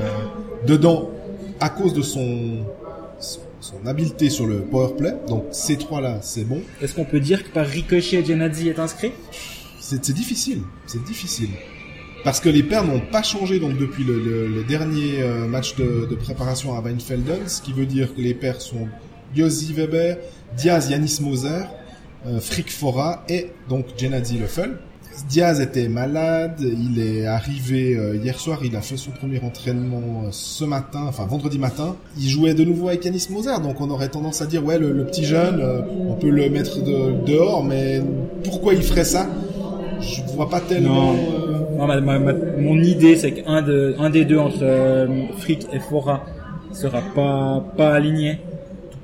dedans 0.66 1.12
à 1.60 1.70
cause 1.70 1.94
de 1.94 2.02
son 2.02 2.66
son 3.62 3.86
habileté 3.88 4.30
sur 4.30 4.46
le 4.46 4.62
power 4.62 4.94
play 4.98 5.16
donc 5.28 5.46
ces 5.52 5.78
trois 5.78 6.02
là 6.02 6.20
c'est 6.22 6.44
bon. 6.44 6.62
Est-ce 6.82 6.94
qu'on 6.94 7.06
peut 7.06 7.20
dire 7.20 7.44
que 7.44 7.50
par 7.50 7.66
ricochet 7.66 8.24
Genadzi 8.24 8.70
est 8.70 8.80
inscrit? 8.80 9.12
C'est 9.80 10.12
difficile. 10.12 10.62
C'est 10.88 11.04
difficile. 11.04 11.50
Parce 12.24 12.40
que 12.40 12.50
les 12.50 12.64
paires 12.64 12.84
n'ont 12.84 13.02
pas 13.12 13.22
changé 13.22 13.60
donc 13.60 13.78
depuis 13.78 14.04
le, 14.04 14.20
le, 14.20 14.48
le 14.48 14.64
dernier 14.64 15.22
euh, 15.22 15.48
match 15.48 15.76
de, 15.76 16.08
de 16.10 16.16
préparation 16.16 16.76
à 16.76 16.82
Weinfelden 16.82 17.48
ce 17.48 17.62
qui 17.62 17.72
veut 17.72 17.86
dire 17.86 18.16
que 18.16 18.22
les 18.22 18.34
paires 18.34 18.62
sont 18.62 18.88
Yossi 19.36 19.74
Weber 19.74 20.18
Diaz, 20.58 20.90
Yanis 20.90 21.20
Moser, 21.22 21.66
euh, 22.26 22.40
Frick 22.40 22.72
Fora 22.72 23.24
et 23.30 23.52
donc 23.70 23.86
Gennady 23.98 24.38
Leffel. 24.40 24.78
Diaz 25.30 25.62
était 25.62 25.88
malade, 25.88 26.62
il 26.62 27.02
est 27.02 27.26
arrivé 27.26 27.96
euh, 27.96 28.16
hier 28.16 28.40
soir, 28.40 28.60
il 28.64 28.76
a 28.76 28.82
fait 28.82 28.98
son 28.98 29.12
premier 29.12 29.40
entraînement 29.42 30.24
euh, 30.26 30.28
ce 30.32 30.66
matin, 30.66 31.06
enfin 31.08 31.26
vendredi 31.26 31.58
matin. 31.58 31.96
Il 32.20 32.28
jouait 32.28 32.54
de 32.54 32.64
nouveau 32.64 32.90
avec 32.90 33.06
Yanis 33.06 33.28
Moser, 33.30 33.62
donc 33.64 33.82
on 33.82 33.90
aurait 33.90 34.10
tendance 34.10 34.42
à 34.42 34.46
dire 34.46 34.64
ouais 34.66 34.78
le, 34.78 34.92
le 34.92 35.06
petit 35.06 35.26
jeune, 35.26 35.60
euh, 35.62 35.82
on 36.10 36.14
peut 36.14 36.30
le 36.30 36.50
mettre 36.50 36.84
de, 36.84 37.26
dehors, 37.26 37.64
mais 37.64 38.02
pourquoi 38.44 38.74
il 38.74 38.84
ferait 38.84 39.06
ça? 39.06 39.28
Je 40.00 40.22
vois 40.36 40.50
pas 40.50 40.60
tellement. 40.60 41.14
Non. 41.14 41.78
non 41.78 41.88
ma, 41.88 42.02
ma, 42.02 42.20
ma, 42.20 42.34
mon 42.34 42.80
idée 42.80 43.16
c'est 43.16 43.32
qu'un 43.32 43.62
de, 43.62 43.96
un 43.98 44.10
des 44.10 44.26
deux 44.26 44.38
entre 44.38 45.08
Frick 45.38 45.68
et 45.74 45.80
Fora 45.80 46.26
sera 46.74 47.02
pas 47.16 47.64
pas 47.78 47.94
aligné 47.94 48.40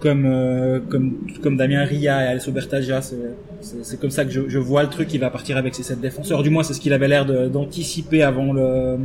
comme 0.02 0.26
euh, 0.26 0.80
comme 0.90 1.18
comme 1.42 1.56
Damien 1.56 1.84
Ria 1.86 2.26
et 2.26 2.28
Alessio 2.28 2.52
Bertaggia 2.52 3.02
c'est 3.02 3.16
c'est 3.62 4.00
comme 4.00 4.10
ça 4.10 4.26
que 4.26 4.32
je, 4.32 4.50
je, 4.50 4.58
vois 4.58 4.84
le 4.84 4.90
truc 4.90 5.14
il 5.14 5.20
va 5.20 5.30
partir 5.30 5.58
avec 5.58 5.76
ses 5.76 5.84
sept 5.84 6.02
défenseurs. 6.02 6.44
Du 6.44 6.50
moins 6.50 6.64
c'est 6.64 6.74
ce 6.74 6.82
qu'il 6.82 6.94
avait 6.94 7.08
l'air 7.08 7.26
d'anticiper 7.50 8.24
avant 8.24 8.52
le 8.52 8.98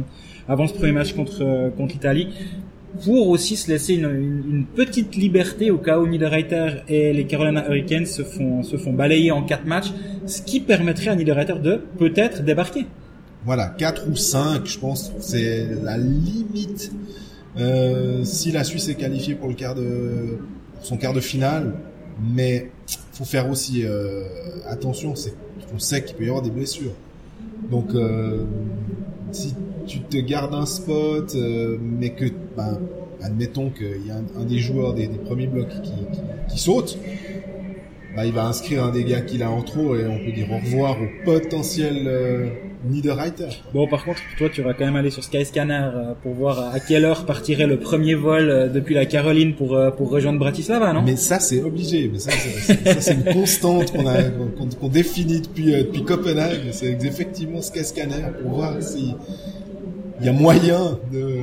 avant 0.48 0.66
ce 0.66 0.74
premier 0.74 0.92
match 0.92 1.12
contre 1.12 1.42
euh, 1.42 1.70
contre 1.70 1.92
l'Italie. 1.92 2.28
Pour 3.04 3.28
aussi 3.28 3.56
se 3.56 3.70
laisser 3.70 3.92
une, 3.94 4.04
une, 4.48 4.64
petite 4.64 5.16
liberté 5.16 5.70
au 5.70 5.76
cas 5.76 5.98
où 5.98 6.06
Niederreiter 6.06 6.76
et 6.88 7.12
les 7.12 7.26
Carolina 7.26 7.66
Hurricanes 7.68 8.06
se 8.06 8.22
font 8.22 8.62
se 8.62 8.78
font 8.78 8.94
balayer 8.94 9.30
en 9.32 9.42
quatre 9.42 9.66
matchs 9.66 9.92
ce 10.24 10.40
qui 10.40 10.60
permettrait 10.60 11.10
à 11.10 11.16
Niederreiter 11.16 11.58
de 11.62 11.82
peut-être 11.98 12.42
débarquer. 12.42 12.86
Voilà, 13.44 13.68
4 13.68 14.08
ou 14.10 14.16
5, 14.16 14.66
je 14.66 14.78
pense, 14.80 15.12
c'est 15.20 15.68
la 15.84 15.96
limite. 15.96 16.90
Euh, 17.58 18.24
si 18.24 18.50
la 18.50 18.64
Suisse 18.64 18.88
est 18.88 18.96
qualifiée 18.96 19.36
pour 19.36 19.48
le 19.48 19.54
quart 19.54 19.76
de 19.76 20.38
son 20.86 20.96
quart 20.96 21.12
de 21.12 21.20
finale, 21.20 21.74
mais 22.32 22.70
faut 23.12 23.24
faire 23.24 23.50
aussi 23.50 23.82
euh, 23.84 24.22
attention, 24.68 25.16
c'est 25.16 25.34
on 25.74 25.80
sait 25.80 26.04
qu'il 26.04 26.16
peut 26.16 26.24
y 26.24 26.28
avoir 26.28 26.42
des 26.42 26.50
blessures. 26.50 26.92
Donc 27.70 27.92
euh, 27.94 28.44
si 29.32 29.54
tu 29.86 29.98
te 30.00 30.16
gardes 30.18 30.54
un 30.54 30.64
spot, 30.66 31.34
euh, 31.34 31.76
mais 31.80 32.10
que 32.10 32.26
ben, 32.56 32.78
admettons 33.20 33.70
qu'il 33.70 34.06
y 34.06 34.10
a 34.12 34.16
un, 34.38 34.44
des 34.44 34.58
joueurs 34.58 34.94
des, 34.94 35.08
premiers 35.08 35.48
blocs 35.48 35.74
qui, 36.48 36.58
saute, 36.58 36.98
bah, 38.14 38.24
il 38.24 38.32
va 38.32 38.46
inscrire 38.46 38.84
un 38.84 38.92
des 38.92 39.02
gars 39.02 39.22
qu'il 39.22 39.42
a 39.42 39.50
en 39.50 39.62
trop 39.62 39.96
et 39.96 40.06
on 40.06 40.24
peut 40.24 40.32
dire 40.32 40.52
au 40.52 40.58
revoir 40.58 40.96
au 41.02 41.24
potentiel 41.24 42.52
euh, 42.86 42.92
Niederreiter. 42.92 43.48
Bon, 43.72 43.86
par 43.86 44.04
contre, 44.04 44.20
toi, 44.38 44.48
tu 44.52 44.62
vas 44.62 44.74
quand 44.74 44.84
même 44.84 44.96
aller 44.96 45.10
sur 45.10 45.24
Skyscanner 45.24 45.90
euh, 45.94 46.12
pour 46.22 46.34
voir 46.34 46.74
à 46.74 46.80
quelle 46.80 47.04
heure 47.04 47.26
partirait 47.26 47.66
le 47.66 47.78
premier 47.78 48.14
vol 48.14 48.48
euh, 48.48 48.68
depuis 48.68 48.94
la 48.94 49.06
Caroline 49.06 49.54
pour 49.54 49.74
euh, 49.74 49.90
pour 49.90 50.10
rejoindre 50.10 50.38
Bratislava, 50.38 50.92
non? 50.92 51.02
Mais 51.02 51.16
ça, 51.16 51.38
c'est 51.40 51.62
obligé. 51.62 52.10
Mais 52.12 52.18
ça, 52.18 52.30
c'est 53.00 53.14
une 53.14 53.24
constante 53.24 53.92
qu'on 53.92 54.06
a 54.06 54.22
qu'on 54.80 54.88
définit 54.88 55.40
depuis 55.40 55.72
depuis 55.72 56.04
Copenhague. 56.04 56.60
C'est 56.72 57.02
effectivement 57.04 57.62
Skyscanner 57.62 58.24
pour 58.42 58.52
voir 58.52 58.82
si 58.82 59.14
il 60.20 60.26
y 60.26 60.28
a 60.28 60.32
moyen 60.32 60.98
de 61.12 61.38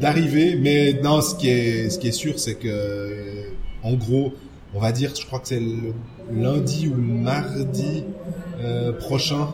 d'arriver. 0.00 0.58
Mais 0.60 0.94
non, 1.02 1.20
ce 1.20 1.34
qui 1.34 1.48
est 1.48 1.90
ce 1.90 1.98
qui 1.98 2.08
est 2.08 2.12
sûr, 2.12 2.38
c'est 2.38 2.54
que 2.54 3.46
en 3.82 3.94
gros, 3.94 4.32
on 4.74 4.80
va 4.80 4.92
dire, 4.92 5.12
je 5.18 5.24
crois 5.26 5.38
que 5.38 5.48
c'est 5.48 5.60
le 5.60 5.92
lundi 6.34 6.88
ou 6.88 6.96
mardi 7.00 8.04
prochain 8.98 9.48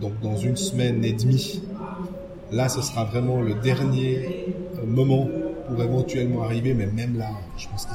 donc 0.00 0.12
dans 0.22 0.36
une 0.36 0.56
semaine 0.56 1.04
et 1.04 1.12
demie. 1.12 1.62
Là, 2.50 2.68
ce 2.68 2.80
sera 2.80 3.04
vraiment 3.04 3.40
le 3.40 3.54
dernier 3.54 4.54
euh, 4.78 4.86
moment 4.86 5.28
pour 5.68 5.82
éventuellement 5.82 6.44
arriver, 6.44 6.72
mais 6.72 6.86
même 6.86 7.18
là, 7.18 7.28
je 7.58 7.68
pense 7.68 7.84
que 7.84 7.94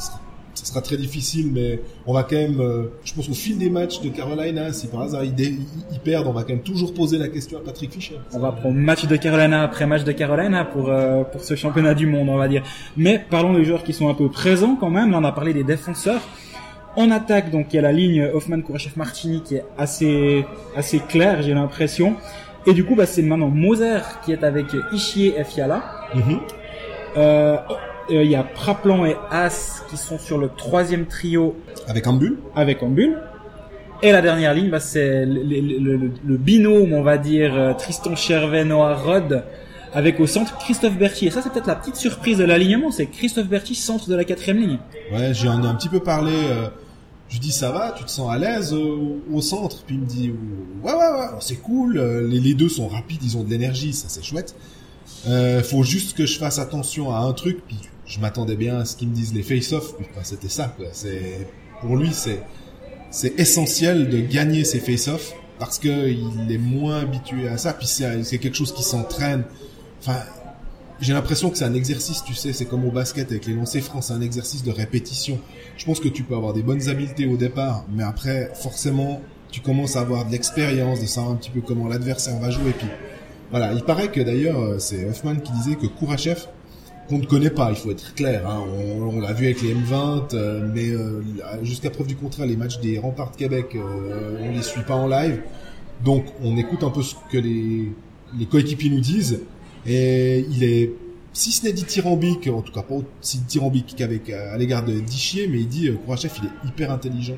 ce 0.53 0.65
sera 0.65 0.81
très 0.81 0.97
difficile, 0.97 1.49
mais 1.51 1.79
on 2.05 2.13
va 2.13 2.23
quand 2.23 2.35
même, 2.35 2.59
euh, 2.59 2.85
je 3.03 3.13
pense 3.13 3.27
au 3.27 3.33
fil 3.33 3.57
des 3.57 3.71
matchs 3.71 4.01
de 4.01 4.09
Carolina, 4.09 4.71
si 4.71 4.87
par 4.87 5.01
hasard 5.01 5.23
ils, 5.23 5.59
perdent, 6.03 6.27
on 6.27 6.31
va 6.31 6.43
quand 6.43 6.49
même 6.49 6.61
toujours 6.61 6.93
poser 6.93 7.17
la 7.17 7.29
question 7.29 7.57
à 7.57 7.61
Patrick 7.61 7.91
Fischer. 7.91 8.19
On 8.33 8.39
va 8.39 8.51
prendre 8.51 8.75
match 8.75 9.05
de 9.05 9.15
Carolina 9.15 9.63
après 9.63 9.87
match 9.87 10.03
de 10.03 10.11
Carolina 10.11 10.65
pour 10.65 10.89
euh, 10.89 11.23
pour 11.23 11.43
ce 11.43 11.55
championnat 11.55 11.95
du 11.95 12.05
monde, 12.05 12.29
on 12.29 12.37
va 12.37 12.47
dire. 12.47 12.63
Mais 12.95 13.25
parlons 13.27 13.53
des 13.53 13.65
joueurs 13.65 13.83
qui 13.83 13.93
sont 13.93 14.09
un 14.09 14.13
peu 14.13 14.29
présents 14.29 14.77
quand 14.79 14.91
même. 14.91 15.09
Là, 15.09 15.17
on 15.19 15.23
a 15.23 15.31
parlé 15.31 15.53
des 15.53 15.63
défenseurs. 15.63 16.21
En 16.95 17.09
attaque, 17.09 17.49
donc 17.49 17.67
il 17.71 17.77
y 17.77 17.79
a 17.79 17.81
la 17.81 17.91
ligne 17.91 18.29
Hoffman, 18.33 18.61
Kourachev, 18.61 18.93
Martini 18.97 19.41
qui 19.41 19.55
est 19.55 19.65
assez 19.77 20.45
assez 20.75 20.99
claire, 20.99 21.41
j'ai 21.41 21.53
l'impression. 21.53 22.15
Et 22.65 22.73
du 22.73 22.85
coup, 22.85 22.95
bah, 22.95 23.05
c'est 23.05 23.21
maintenant 23.21 23.49
Moser 23.49 23.99
qui 24.23 24.31
est 24.31 24.43
avec 24.43 24.67
Ishier 24.91 25.35
et 25.37 25.43
Fiala. 25.43 25.83
Mhm. 26.13 26.39
Euh, 27.17 27.57
il 28.09 28.23
y 28.23 28.35
a 28.35 28.43
Praplan 28.43 29.05
et 29.05 29.15
As 29.31 29.83
qui 29.89 29.97
sont 29.97 30.17
sur 30.17 30.37
le 30.37 30.49
troisième 30.49 31.05
trio. 31.05 31.55
Avec 31.87 32.07
Ambul. 32.07 32.37
Avec 32.55 32.83
Ambul. 32.83 33.17
Et 34.01 34.11
la 34.11 34.21
dernière 34.21 34.53
ligne, 34.53 34.69
bah, 34.69 34.81
c'est 34.81 35.25
le, 35.25 36.37
binôme, 36.37 36.91
on 36.93 37.03
va 37.03 37.17
dire, 37.17 37.55
euh, 37.55 37.73
Tristan 37.73 38.15
Chervet, 38.17 38.65
Noah 38.65 38.95
Rod, 38.95 39.45
avec 39.93 40.19
au 40.19 40.27
centre 40.27 40.57
Christophe 40.57 40.97
Berti. 40.97 41.27
Et 41.27 41.31
ça, 41.31 41.41
c'est 41.41 41.51
peut-être 41.51 41.67
la 41.67 41.75
petite 41.75 41.95
surprise 41.95 42.37
de 42.37 42.43
l'alignement, 42.43 42.91
c'est 42.91 43.05
Christophe 43.05 43.47
Berti, 43.47 43.75
centre 43.75 44.09
de 44.09 44.15
la 44.15 44.25
quatrième 44.25 44.57
ligne. 44.57 44.79
Ouais, 45.13 45.33
j'en 45.33 45.63
ai 45.63 45.67
un 45.67 45.75
petit 45.75 45.87
peu 45.87 46.01
parlé. 46.01 46.33
Euh, 46.33 46.67
je 47.29 47.39
dis 47.39 47.51
ça 47.51 47.71
va, 47.71 47.93
tu 47.97 48.03
te 48.03 48.11
sens 48.11 48.31
à 48.31 48.37
l'aise 48.37 48.73
au, 48.73 49.41
centre. 49.41 49.83
Puis 49.85 49.95
il 49.95 50.01
me 50.01 50.05
dit 50.05 50.31
ouais 50.83 50.93
ouais 50.93 50.99
ouais, 50.99 51.27
c'est 51.39 51.55
cool. 51.55 51.97
Euh, 51.97 52.27
les, 52.27 52.39
les, 52.39 52.53
deux 52.53 52.69
sont 52.69 52.87
rapides, 52.87 53.23
ils 53.23 53.37
ont 53.37 53.43
de 53.43 53.49
l'énergie, 53.49 53.93
ça 53.93 54.05
c'est 54.07 54.23
chouette. 54.23 54.55
Euh, 55.27 55.63
faut 55.63 55.83
juste 55.83 56.15
que 56.15 56.25
je 56.25 56.37
fasse 56.37 56.59
attention 56.59 57.11
à 57.11 57.19
un 57.19 57.33
truc. 57.33 57.65
Puis 57.67 57.77
je 58.05 58.19
m'attendais 58.19 58.55
bien 58.55 58.79
à 58.79 58.85
ce 58.85 58.95
qu'ils 58.95 59.09
me 59.09 59.15
disent 59.15 59.33
les 59.33 59.43
face-off. 59.43 59.95
Puis 59.97 60.05
c'était 60.23 60.49
ça. 60.49 60.75
C'est 60.91 61.47
pour 61.81 61.97
lui 61.97 62.13
c'est 62.13 62.43
c'est 63.09 63.39
essentiel 63.39 64.09
de 64.09 64.19
gagner 64.19 64.63
ses 64.63 64.79
face-off 64.79 65.33
parce 65.59 65.79
que 65.79 66.09
il 66.09 66.51
est 66.51 66.57
moins 66.57 66.99
habitué 67.01 67.47
à 67.47 67.57
ça. 67.57 67.73
Puis 67.73 67.87
c'est 67.87 68.37
quelque 68.37 68.55
chose 68.55 68.73
qui 68.73 68.83
s'entraîne. 68.83 69.43
Enfin 70.01 70.19
j'ai 71.03 71.11
l'impression 71.11 71.49
que 71.49 71.57
c'est 71.57 71.65
un 71.65 71.73
exercice, 71.73 72.23
tu 72.23 72.33
sais, 72.33 72.53
c'est 72.53 72.63
comme 72.63 72.85
au 72.85 72.91
basket 72.91 73.29
avec 73.29 73.45
les 73.45 73.53
lancers 73.53 73.83
francs, 73.83 74.03
c'est 74.03 74.13
un 74.13 74.21
exercice 74.21 74.63
de 74.63 74.71
répétition. 74.71 75.37
Je 75.75 75.85
pense 75.85 75.99
que 75.99 76.07
tu 76.07 76.23
peux 76.23 76.33
avoir 76.33 76.53
des 76.53 76.63
bonnes 76.63 76.87
habiletés 76.87 77.25
au 77.27 77.35
départ, 77.35 77.83
mais 77.93 78.03
après, 78.03 78.51
forcément, 78.55 79.21
tu 79.51 79.59
commences 79.59 79.97
à 79.97 79.99
avoir 79.99 80.25
de 80.25 80.31
l'expérience, 80.31 81.01
de 81.01 81.05
savoir 81.05 81.33
un 81.33 81.35
petit 81.35 81.49
peu 81.49 81.59
comment 81.59 81.89
l'adversaire 81.89 82.39
va 82.39 82.49
jouer. 82.49 82.71
Puis 82.71 82.87
voilà, 83.51 83.73
il 83.73 83.83
paraît 83.83 84.11
que 84.11 84.21
d'ailleurs, 84.21 84.57
euh, 84.57 84.79
c'est 84.79 85.05
Hoffman 85.05 85.35
qui 85.35 85.51
disait 85.51 85.75
que 85.75 85.87
Kourachev, 85.87 86.47
qu'on 87.09 87.17
ne 87.17 87.25
connaît 87.25 87.49
pas, 87.49 87.69
il 87.71 87.75
faut 87.75 87.91
être 87.91 88.15
clair. 88.15 88.49
Hein, 88.49 88.63
on, 88.97 89.19
l'a 89.19 89.33
vu 89.33 89.45
avec 89.45 89.61
les 89.61 89.75
M20, 89.75 90.33
euh, 90.33 90.69
mais 90.73 90.89
euh, 90.89 91.21
jusqu'à 91.63 91.89
preuve 91.89 92.07
du 92.07 92.15
contraire, 92.15 92.47
les 92.47 92.55
matchs 92.55 92.79
des 92.79 92.97
Remparts 92.97 93.31
de 93.31 93.35
Québec, 93.35 93.75
on 93.75 94.51
les 94.51 94.63
suit 94.63 94.83
pas 94.83 94.95
en 94.95 95.09
live. 95.09 95.41
Donc 96.05 96.23
on 96.41 96.55
écoute 96.55 96.81
un 96.83 96.89
peu 96.89 97.01
ce 97.03 97.15
que 97.29 97.37
les 97.37 98.45
coéquipiers 98.49 98.89
nous 98.89 99.01
disent. 99.01 99.41
Et 99.85 100.45
il 100.49 100.63
est, 100.63 100.91
si 101.33 101.51
ce 101.51 101.65
n'est 101.65 101.73
dithyrambique, 101.73 102.47
en 102.47 102.61
tout 102.61 102.71
cas 102.71 102.83
pas 102.83 102.95
aussi 103.21 103.39
dithyrambique 103.39 103.95
qu'avec 103.97 104.29
à 104.29 104.57
l'égard 104.57 104.85
de 104.85 104.93
Dichier, 104.99 105.47
mais 105.47 105.59
il 105.59 105.67
dit 105.67 105.89
euh, 105.89 105.97
il 106.07 106.45
est 106.45 106.67
hyper 106.67 106.91
intelligent. 106.91 107.37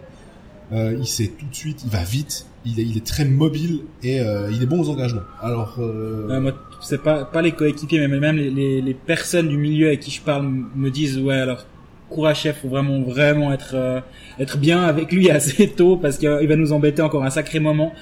Euh, 0.72 0.98
il 1.00 1.06
sait 1.06 1.28
tout 1.28 1.46
de 1.46 1.56
suite, 1.56 1.84
il 1.84 1.92
va 1.92 2.04
vite, 2.04 2.48
il 2.66 2.80
est, 2.80 2.84
il 2.84 2.98
est 2.98 3.06
très 3.06 3.24
mobile 3.24 3.82
et 4.02 4.20
euh, 4.20 4.50
il 4.52 4.64
est 4.64 4.66
bon 4.66 4.82
aux 4.82 4.90
engagements. 4.90 5.22
Alors, 5.40 5.76
euh... 5.80 6.40
moi, 6.40 6.54
c'est 6.82 7.04
pas 7.04 7.24
pas 7.24 7.44
les 7.44 7.52
coéquipiers, 7.52 8.08
mais 8.08 8.20
même 8.20 8.36
les, 8.36 8.50
les, 8.50 8.82
les, 8.82 8.94
personnes 8.96 9.48
du 9.48 9.58
milieu 9.58 9.88
avec 9.88 10.00
qui 10.00 10.10
je 10.10 10.22
parle 10.22 10.48
me 10.76 10.90
disent 10.90 11.20
ouais 11.20 11.36
alors 11.36 11.68
Kourachev 12.10 12.58
faut 12.62 12.70
vraiment 12.70 13.02
vraiment 13.02 13.52
être 13.54 13.76
euh, 13.76 14.00
être 14.40 14.58
bien 14.58 14.84
avec 14.84 15.12
lui 15.12 15.30
assez 15.38 15.70
tôt 15.70 15.98
parce 15.98 16.18
qu'il 16.18 16.48
va 16.48 16.56
nous 16.56 16.74
embêter 16.74 17.02
encore 17.02 17.24
un 17.24 17.30
sacré 17.30 17.60
moment 17.60 17.94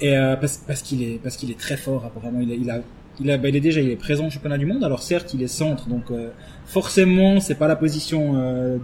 et 0.00 0.16
euh, 0.16 0.36
parce 0.36 0.58
parce 0.58 0.82
qu'il 0.82 1.02
est 1.02 1.20
parce 1.22 1.36
qu'il 1.36 1.50
est 1.50 1.58
très 1.58 1.76
fort 1.76 2.04
apparemment 2.04 2.40
il 2.40 2.50
il 2.50 2.70
a 2.70 2.80
il, 3.20 3.30
a, 3.30 3.38
bah, 3.38 3.48
il 3.48 3.56
est 3.56 3.60
déjà 3.60 3.80
il 3.80 3.90
est 3.90 3.96
présent 3.96 4.26
au 4.26 4.30
championnat 4.30 4.58
du 4.58 4.66
monde. 4.66 4.84
Alors 4.84 5.02
certes, 5.02 5.34
il 5.34 5.42
est 5.42 5.48
centre, 5.48 5.88
donc 5.88 6.10
euh, 6.10 6.30
forcément, 6.66 7.40
c'est 7.40 7.54
pas 7.56 7.68
la 7.68 7.76
position 7.76 8.34
euh, 8.36 8.78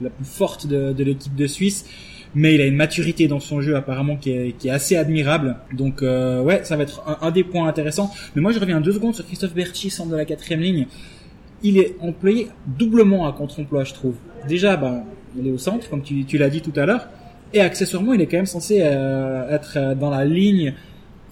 la 0.00 0.10
plus 0.10 0.24
forte 0.24 0.66
de, 0.66 0.92
de 0.92 1.04
l'équipe 1.04 1.34
de 1.34 1.46
Suisse, 1.46 1.86
mais 2.34 2.54
il 2.54 2.60
a 2.60 2.66
une 2.66 2.76
maturité 2.76 3.28
dans 3.28 3.40
son 3.40 3.60
jeu 3.60 3.76
apparemment 3.76 4.16
qui 4.16 4.30
est, 4.30 4.56
qui 4.58 4.68
est 4.68 4.70
assez 4.70 4.96
admirable. 4.96 5.56
Donc 5.72 6.02
euh, 6.02 6.42
ouais, 6.42 6.60
ça 6.64 6.76
va 6.76 6.84
être 6.84 7.02
un, 7.20 7.30
des 7.30 7.44
points 7.44 7.66
intéressants. 7.66 8.10
Mais 8.34 8.42
moi, 8.42 8.52
je 8.52 8.60
reviens 8.60 8.80
deux 8.80 8.92
secondes 8.92 9.14
sur 9.14 9.26
Christophe 9.26 9.54
Berchi, 9.54 9.90
centre 9.90 10.10
de 10.10 10.16
la 10.16 10.24
quatrième 10.24 10.60
ligne. 10.60 10.86
Il 11.62 11.76
est 11.76 11.96
employé 12.00 12.48
doublement 12.66 13.26
à 13.26 13.32
contre-emploi, 13.32 13.84
je 13.84 13.92
trouve. 13.92 14.14
Déjà, 14.48 14.76
bah, 14.76 15.04
il 15.38 15.46
est 15.46 15.50
au 15.50 15.58
centre, 15.58 15.90
comme 15.90 16.02
tu, 16.02 16.24
tu 16.24 16.38
l'as 16.38 16.48
dit 16.48 16.62
tout 16.62 16.72
à 16.76 16.86
l'heure. 16.86 17.08
Et 17.52 17.60
accessoirement, 17.60 18.14
il 18.14 18.20
est 18.20 18.26
quand 18.26 18.38
même 18.38 18.46
censé 18.46 18.78
euh, 18.80 19.50
être 19.50 19.94
dans 19.94 20.08
la 20.08 20.24
ligne 20.24 20.72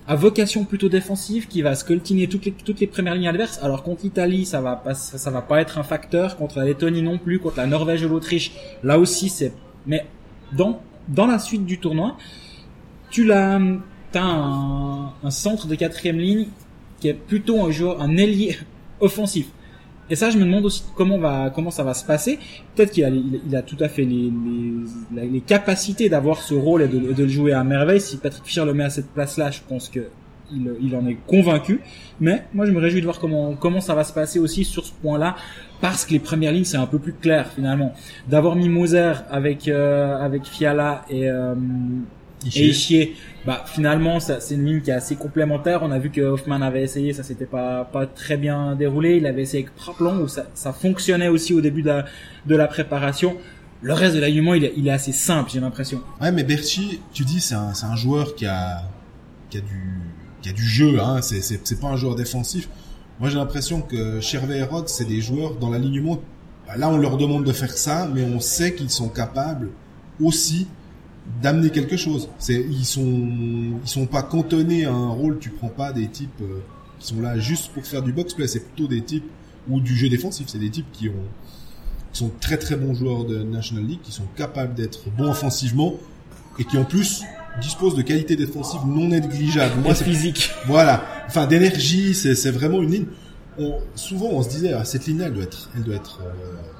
à 0.08 0.16
vocation 0.16 0.64
plutôt 0.64 0.88
défensive 0.88 1.48
qui 1.48 1.60
va 1.60 1.74
scoltiner 1.74 2.28
toutes 2.28 2.46
les, 2.46 2.52
toutes 2.52 2.80
les 2.80 2.86
premières 2.86 3.14
lignes 3.14 3.28
adverses. 3.28 3.60
Alors 3.62 3.82
contre 3.82 4.04
l'Italie, 4.04 4.46
ça 4.46 4.62
va 4.62 4.74
pas 4.74 4.94
ça 4.94 5.30
va 5.30 5.42
pas 5.42 5.60
être 5.60 5.76
un 5.76 5.82
facteur 5.82 6.38
contre 6.38 6.58
la 6.58 6.64
Lettonie 6.64 7.02
non 7.02 7.18
plus, 7.18 7.38
contre 7.38 7.58
la 7.58 7.66
Norvège 7.66 8.04
ou 8.04 8.08
l'Autriche. 8.08 8.52
Là 8.82 8.98
aussi 8.98 9.28
c'est 9.28 9.52
mais 9.86 10.06
dans 10.52 10.80
dans 11.08 11.26
la 11.26 11.38
suite 11.38 11.66
du 11.66 11.78
tournoi, 11.78 12.16
tu 13.10 13.24
l'as 13.24 13.60
t'as 14.10 14.22
un, 14.22 15.12
un 15.22 15.30
centre 15.30 15.66
de 15.66 15.74
quatrième 15.74 16.18
ligne 16.18 16.46
qui 17.00 17.08
est 17.08 17.14
plutôt 17.14 17.62
un 17.62 17.70
joueur 17.70 18.00
un 18.00 18.16
ailier 18.16 18.56
offensif. 19.00 19.48
Et 20.10 20.16
ça, 20.16 20.30
je 20.30 20.38
me 20.38 20.44
demande 20.44 20.64
aussi 20.64 20.84
comment 20.96 21.18
va 21.18 21.50
comment 21.54 21.70
ça 21.70 21.84
va 21.84 21.94
se 21.94 22.04
passer. 22.04 22.38
Peut-être 22.74 22.92
qu'il 22.92 23.04
a 23.04 23.10
il, 23.10 23.56
a 23.56 23.62
tout 23.62 23.76
à 23.80 23.88
fait 23.88 24.04
les 24.04 24.32
les, 25.14 25.28
les 25.28 25.40
capacités 25.40 26.08
d'avoir 26.08 26.40
ce 26.42 26.54
rôle 26.54 26.82
et 26.82 26.88
de, 26.88 27.12
de, 27.12 27.22
le 27.22 27.28
jouer 27.28 27.52
à 27.52 27.64
merveille. 27.64 28.00
Si 28.00 28.16
Patrick 28.16 28.44
Fischer 28.44 28.64
le 28.64 28.74
met 28.74 28.84
à 28.84 28.90
cette 28.90 29.08
place-là, 29.12 29.50
je 29.50 29.60
pense 29.68 29.88
que 29.88 30.00
il, 30.50 30.72
il 30.80 30.96
en 30.96 31.06
est 31.06 31.18
convaincu. 31.26 31.80
Mais 32.20 32.46
moi, 32.54 32.66
je 32.66 32.70
me 32.72 32.80
réjouis 32.80 33.00
de 33.00 33.06
voir 33.06 33.18
comment 33.18 33.54
comment 33.54 33.80
ça 33.80 33.94
va 33.94 34.04
se 34.04 34.12
passer 34.12 34.38
aussi 34.38 34.64
sur 34.64 34.84
ce 34.84 34.92
point-là, 35.02 35.36
parce 35.80 36.04
que 36.06 36.12
les 36.12 36.18
premières 36.18 36.52
lignes 36.52 36.64
c'est 36.64 36.76
un 36.76 36.86
peu 36.86 36.98
plus 36.98 37.12
clair 37.12 37.50
finalement. 37.54 37.92
D'avoir 38.28 38.56
mis 38.56 38.68
Moser 38.68 39.12
avec 39.30 39.68
euh, 39.68 40.16
avec 40.18 40.44
Fiala 40.44 41.04
et 41.10 41.28
euh, 41.28 41.54
et 42.46 42.68
Ishier, 42.68 43.16
bah 43.44 43.64
finalement 43.66 44.20
c'est 44.20 44.54
une 44.54 44.64
ligne 44.64 44.80
qui 44.80 44.90
est 44.90 44.94
assez 44.94 45.16
complémentaire. 45.16 45.80
On 45.82 45.90
a 45.90 45.98
vu 45.98 46.10
que 46.10 46.20
Hoffman 46.20 46.62
avait 46.62 46.82
essayé, 46.82 47.12
ça 47.12 47.22
s'était 47.22 47.46
pas 47.46 47.84
pas 47.84 48.06
très 48.06 48.36
bien 48.36 48.76
déroulé. 48.76 49.16
Il 49.16 49.26
avait 49.26 49.42
essayé 49.42 49.64
avec 49.64 49.74
Praplon 49.74 50.20
où 50.22 50.28
ça, 50.28 50.46
ça 50.54 50.72
fonctionnait 50.72 51.28
aussi 51.28 51.52
au 51.54 51.60
début 51.60 51.82
de 51.82 51.88
la, 51.88 52.04
de 52.46 52.56
la 52.56 52.66
préparation. 52.66 53.36
Le 53.82 53.92
reste 53.92 54.14
de 54.14 54.20
l'alignement 54.20 54.54
il 54.54 54.64
est, 54.64 54.72
il 54.76 54.86
est 54.88 54.92
assez 54.92 55.12
simple, 55.12 55.50
j'ai 55.52 55.60
l'impression. 55.60 56.00
Ouais, 56.20 56.32
mais 56.32 56.44
Berchi, 56.44 57.00
tu 57.12 57.24
dis 57.24 57.40
c'est 57.40 57.54
un 57.54 57.72
un 57.82 57.96
joueur 57.96 58.34
qui 58.34 58.46
a 58.46 58.82
qui 59.50 59.58
a 59.58 59.60
du 59.60 60.00
qui 60.42 60.48
a 60.48 60.52
du 60.52 60.64
jeu, 60.64 61.00
hein. 61.00 61.20
C'est 61.22 61.80
pas 61.80 61.88
un 61.88 61.96
joueur 61.96 62.14
défensif. 62.14 62.68
Moi 63.18 63.30
j'ai 63.30 63.36
l'impression 63.36 63.82
que 63.82 64.20
Chervé 64.20 64.58
et 64.58 64.62
Rod 64.62 64.88
c'est 64.88 65.06
des 65.06 65.20
joueurs 65.20 65.56
dans 65.56 65.70
l'alignement. 65.70 66.20
Là 66.76 66.88
on 66.88 66.98
leur 66.98 67.16
demande 67.16 67.44
de 67.44 67.52
faire 67.52 67.72
ça, 67.76 68.08
mais 68.14 68.22
on 68.22 68.38
sait 68.38 68.74
qu'ils 68.74 68.90
sont 68.90 69.08
capables 69.08 69.70
aussi 70.20 70.68
d'amener 71.42 71.70
quelque 71.70 71.96
chose. 71.96 72.28
C'est 72.38 72.60
ils 72.60 72.84
sont 72.84 73.02
ils 73.82 73.88
sont 73.88 74.06
pas 74.06 74.22
cantonnés 74.22 74.84
à 74.84 74.92
un 74.92 75.10
rôle. 75.10 75.38
Tu 75.38 75.50
prends 75.50 75.68
pas 75.68 75.92
des 75.92 76.08
types 76.08 76.40
euh, 76.40 76.60
qui 76.98 77.08
sont 77.08 77.20
là 77.20 77.38
juste 77.38 77.72
pour 77.72 77.84
faire 77.84 78.02
du 78.02 78.12
box 78.12 78.34
play. 78.34 78.46
C'est 78.46 78.60
plutôt 78.60 78.88
des 78.88 79.02
types 79.02 79.28
ou 79.68 79.80
du 79.80 79.96
jeu 79.96 80.08
défensif. 80.08 80.46
C'est 80.48 80.58
des 80.58 80.70
types 80.70 80.90
qui 80.92 81.08
ont 81.08 81.24
qui 82.12 82.20
sont 82.20 82.30
très 82.40 82.56
très 82.56 82.76
bons 82.76 82.94
joueurs 82.94 83.24
de 83.24 83.42
National 83.42 83.84
League, 83.84 84.00
qui 84.02 84.12
sont 84.12 84.26
capables 84.36 84.74
d'être 84.74 85.10
bons 85.16 85.30
offensivement 85.30 85.94
et 86.58 86.64
qui 86.64 86.78
en 86.78 86.84
plus 86.84 87.22
disposent 87.60 87.94
de 87.94 88.02
qualités 88.02 88.36
défensives 88.36 88.80
non 88.86 89.08
négligeables. 89.08 89.80
Moi, 89.82 89.94
c'est 89.94 90.04
physique. 90.04 90.50
Voilà. 90.66 91.04
Enfin, 91.26 91.46
d'énergie. 91.46 92.14
C'est 92.14 92.34
c'est 92.34 92.50
vraiment 92.50 92.82
une 92.82 92.90
ligne. 92.90 93.06
On, 93.58 93.74
souvent, 93.96 94.28
on 94.30 94.42
se 94.42 94.48
disait, 94.48 94.72
ah, 94.72 94.84
cette 94.84 95.06
ligne, 95.06 95.20
elle 95.20 95.32
doit 95.32 95.42
être, 95.42 95.68
elle 95.76 95.82
doit 95.82 95.96
être 95.96 96.20
euh, 96.22 96.30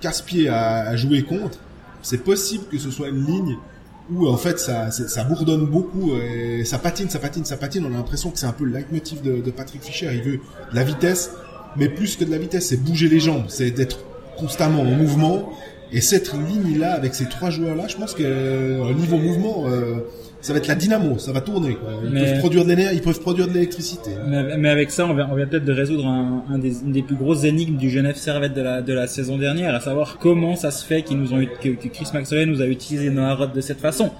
casse-pied 0.01 0.49
à, 0.49 0.89
à 0.89 0.97
jouer 0.97 1.23
contre. 1.25 1.59
C'est 2.03 2.23
possible 2.23 2.65
que 2.71 2.79
ce 2.79 2.91
soit 2.91 3.09
une 3.09 3.27
ligne 3.27 3.57
où 4.11 4.29
en 4.29 4.37
fait 4.37 4.59
ça, 4.59 4.91
ça 4.91 5.25
bourdonne 5.25 5.67
beaucoup 5.67 6.13
et 6.17 6.65
ça 6.65 6.79
patine, 6.79 7.11
ça 7.11 7.19
patine, 7.19 7.45
ça 7.45 7.57
patine. 7.57 7.85
On 7.85 7.95
a 7.95 7.97
l'impression 7.97 8.31
que 8.31 8.39
c'est 8.39 8.47
un 8.47 8.53
peu 8.53 8.65
le 8.65 8.73
leitmotiv 8.73 9.23
de, 9.23 9.51
Patrick 9.51 9.83
Fischer. 9.83 10.11
Il 10.13 10.23
veut 10.23 10.37
de 10.37 10.77
la 10.77 10.85
vitesse, 10.85 11.33
mais 11.77 11.89
plus 11.89 12.17
que 12.17 12.25
de 12.25 12.31
la 12.31 12.39
vitesse, 12.39 12.69
c'est 12.69 12.77
bouger 12.77 13.09
les 13.09 13.21
jambes, 13.21 13.45
c'est 13.49 13.71
d'être 13.71 13.99
constamment 14.39 14.83
en 14.83 14.85
mouvement. 14.85 15.53
Et 15.91 16.01
cette 16.03 16.33
ligne-là, 16.35 16.93
avec 16.93 17.15
ces 17.15 17.29
trois 17.29 17.51
joueurs-là, 17.51 17.89
je 17.89 17.97
pense 17.97 18.15
que 18.15 18.93
niveau 18.93 19.17
mouvement, 19.17 19.65
euh, 19.67 20.01
ça 20.41 20.53
va 20.53 20.59
être 20.61 20.69
la 20.69 20.75
dynamo, 20.77 21.19
ça 21.19 21.33
va 21.33 21.41
tourner. 21.41 21.75
Quoi. 21.75 21.91
Ils 22.05 22.11
Mais- 22.11 22.25
peuvent 22.33 22.39
produire 22.39 22.65
de 22.65 22.69
l'énergie, 22.71 22.97
ils 22.97 23.03
peuvent 23.03 23.21
produire 23.21 23.49
de 23.49 23.53
l'électricité. 23.55 24.11
Mais, 24.27 24.57
mais 24.57 24.69
avec 24.69 24.91
ça, 24.91 25.05
on 25.07 25.15
vient, 25.15 25.29
on 25.31 25.35
vient 25.35 25.47
peut-être 25.47 25.65
de 25.65 25.73
résoudre 25.73 26.07
un, 26.07 26.45
un 26.51 26.59
des, 26.59 26.81
une 26.83 26.93
des 26.93 27.03
plus 27.03 27.17
grosses 27.17 27.45
énigmes 27.45 27.77
du 27.77 27.91
Genève 27.91 28.17
Servette 28.17 28.55
de 28.55 28.63
la, 28.63 28.81
de 28.83 28.93
la 28.93 29.07
saison 29.07 29.37
dernière, 29.37 29.75
à 29.75 29.81
savoir 29.81 30.19
comment 30.19 30.55
ça 30.57 30.71
se 30.71 30.85
fait 30.85 31.03
qu'ils 31.03 31.19
nous 31.19 31.33
ont 31.35 31.45
que, 31.61 31.71
que 31.71 31.89
Chris 31.89 32.07
Maxwell 32.15 32.49
nous 32.49 32.63
a 32.63 32.67
utilisé 32.67 33.11
Noah 33.11 33.35
Roth 33.35 33.55
de 33.55 33.61
cette 33.61 33.81
façon. 33.81 34.11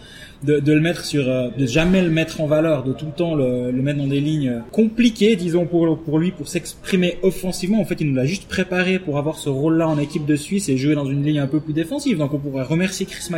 De, 0.45 0.61
de 0.61 0.73
le 0.73 0.81
mettre 0.81 1.05
sur, 1.05 1.29
euh, 1.29 1.49
de 1.59 1.67
jamais 1.67 2.01
le 2.01 2.11
mettre 2.11 2.41
en 2.41 2.47
valeur, 2.47 2.85
de 2.85 2.93
tout 2.93 3.07
le 3.07 3.11
temps 3.13 3.35
le, 3.35 3.73
le 3.73 3.83
mettre 3.83 3.99
dans 3.99 4.07
des 4.07 4.21
lignes 4.21 4.63
compliquées, 4.71 5.35
disons 5.35 5.67
pour 5.67 5.99
pour 6.01 6.21
lui, 6.21 6.31
pour 6.31 6.47
s'exprimer 6.47 7.17
offensivement. 7.25 7.81
En 7.81 7.85
fait, 7.85 8.01
il 8.01 8.07
nous 8.09 8.15
l'a 8.15 8.25
juste 8.25 8.47
préparé 8.47 9.01
pour 9.01 9.19
avoir 9.19 9.35
ce 9.37 9.49
rôle-là 9.49 9.89
en 9.89 9.99
équipe 9.99 10.27
de 10.27 10.37
Suisse 10.37 10.69
et 10.69 10.77
jouer 10.77 10.95
dans 10.95 11.07
une 11.07 11.25
ligne 11.25 11.41
un 11.41 11.49
peu 11.49 11.59
plus 11.59 11.73
défensive. 11.73 12.19
Donc, 12.19 12.35
on 12.35 12.39
pourrait 12.39 12.63
remercier 12.63 13.05
Chris 13.05 13.29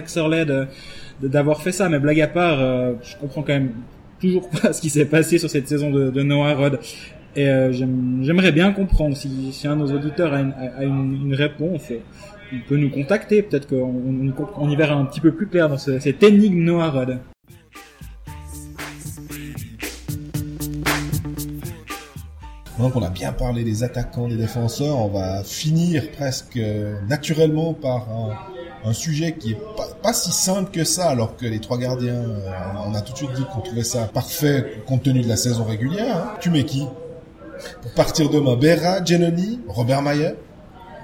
de- 1.23 1.29
d'avoir 1.29 1.63
fait 1.63 1.73
ça. 1.73 1.89
Mais 1.89 1.99
blague 2.01 2.21
à 2.21 2.29
part, 2.29 2.61
euh, 2.61 2.93
je 3.03 3.17
comprends 3.17 3.41
quand 3.41 3.55
même 3.55 3.73
toujours 4.21 4.51
pas 4.63 4.75
ce 4.75 4.83
qui 4.83 4.91
s'est 4.91 5.07
passé 5.07 5.39
sur 5.39 5.49
cette 5.49 5.69
saison 5.69 5.91
de, 5.91 6.11
de 6.11 6.23
Noah 6.23 6.53
Rod. 6.53 6.81
Et 7.35 7.49
euh, 7.49 7.73
j'aime- 7.73 8.21
j'aimerais 8.25 8.53
bien 8.53 8.73
comprendre 8.73 9.17
si, 9.17 9.31
si 9.53 9.67
un 9.67 9.75
de 9.77 9.81
nos 9.87 9.93
auditeurs 9.95 10.35
a 10.35 10.41
une, 10.41 10.53
a 10.77 10.85
une, 10.85 11.19
une 11.29 11.35
réponse, 11.35 11.81
il 12.53 12.63
peut 12.65 12.77
nous 12.77 12.91
contacter. 12.91 13.43
Peut-être 13.43 13.69
qu'on 13.69 14.33
on, 14.57 14.69
y 14.71 14.77
verra 14.77 14.95
un 14.95 15.05
petit 15.05 15.21
peu 15.21 15.33
plus 15.33 15.47
clair 15.47 15.69
dans 15.69 15.79
ce- 15.79 15.99
cette 15.99 16.23
énigme 16.23 16.63
Noah 16.63 16.91
Rod. 16.91 17.19
Maintenant 22.79 22.91
qu'on 22.91 23.03
a 23.07 23.11
bien 23.11 23.33
parlé 23.33 23.63
des 23.63 23.83
attaquants, 23.83 24.29
des 24.29 24.37
défenseurs, 24.37 24.97
on 24.99 25.09
va 25.09 25.43
finir 25.45 26.11
presque 26.13 26.57
euh, 26.57 26.99
naturellement 27.09 27.75
par 27.75 28.09
un, 28.11 28.89
un 28.89 28.93
sujet 28.95 29.33
qui 29.33 29.53
est 29.53 29.59
pas, 29.77 29.87
pas 30.03 30.13
si 30.15 30.31
simple 30.33 30.71
que 30.71 30.85
ça, 30.85 31.11
alors 31.11 31.37
que 31.37 31.45
les 31.45 31.61
trois 31.61 31.77
gardiens, 31.77 32.15
euh, 32.15 32.51
on 32.87 32.95
a 32.95 33.03
tout 33.03 33.13
de 33.13 33.19
suite 33.19 33.33
dit 33.35 33.45
qu'on 33.53 33.61
trouvait 33.61 33.85
ça 33.85 34.05
parfait 34.07 34.83
compte 34.87 35.03
tenu 35.03 35.21
de 35.21 35.29
la 35.29 35.37
saison 35.37 35.65
régulière. 35.65 36.17
hein. 36.17 36.35
Tu 36.41 36.49
mets 36.49 36.65
qui? 36.65 36.87
Pour 37.83 37.93
partir 37.93 38.31
demain, 38.31 38.57
Berra, 38.57 39.05
Genoni, 39.05 39.61
Robert 39.69 40.01
Mayer 40.01 40.31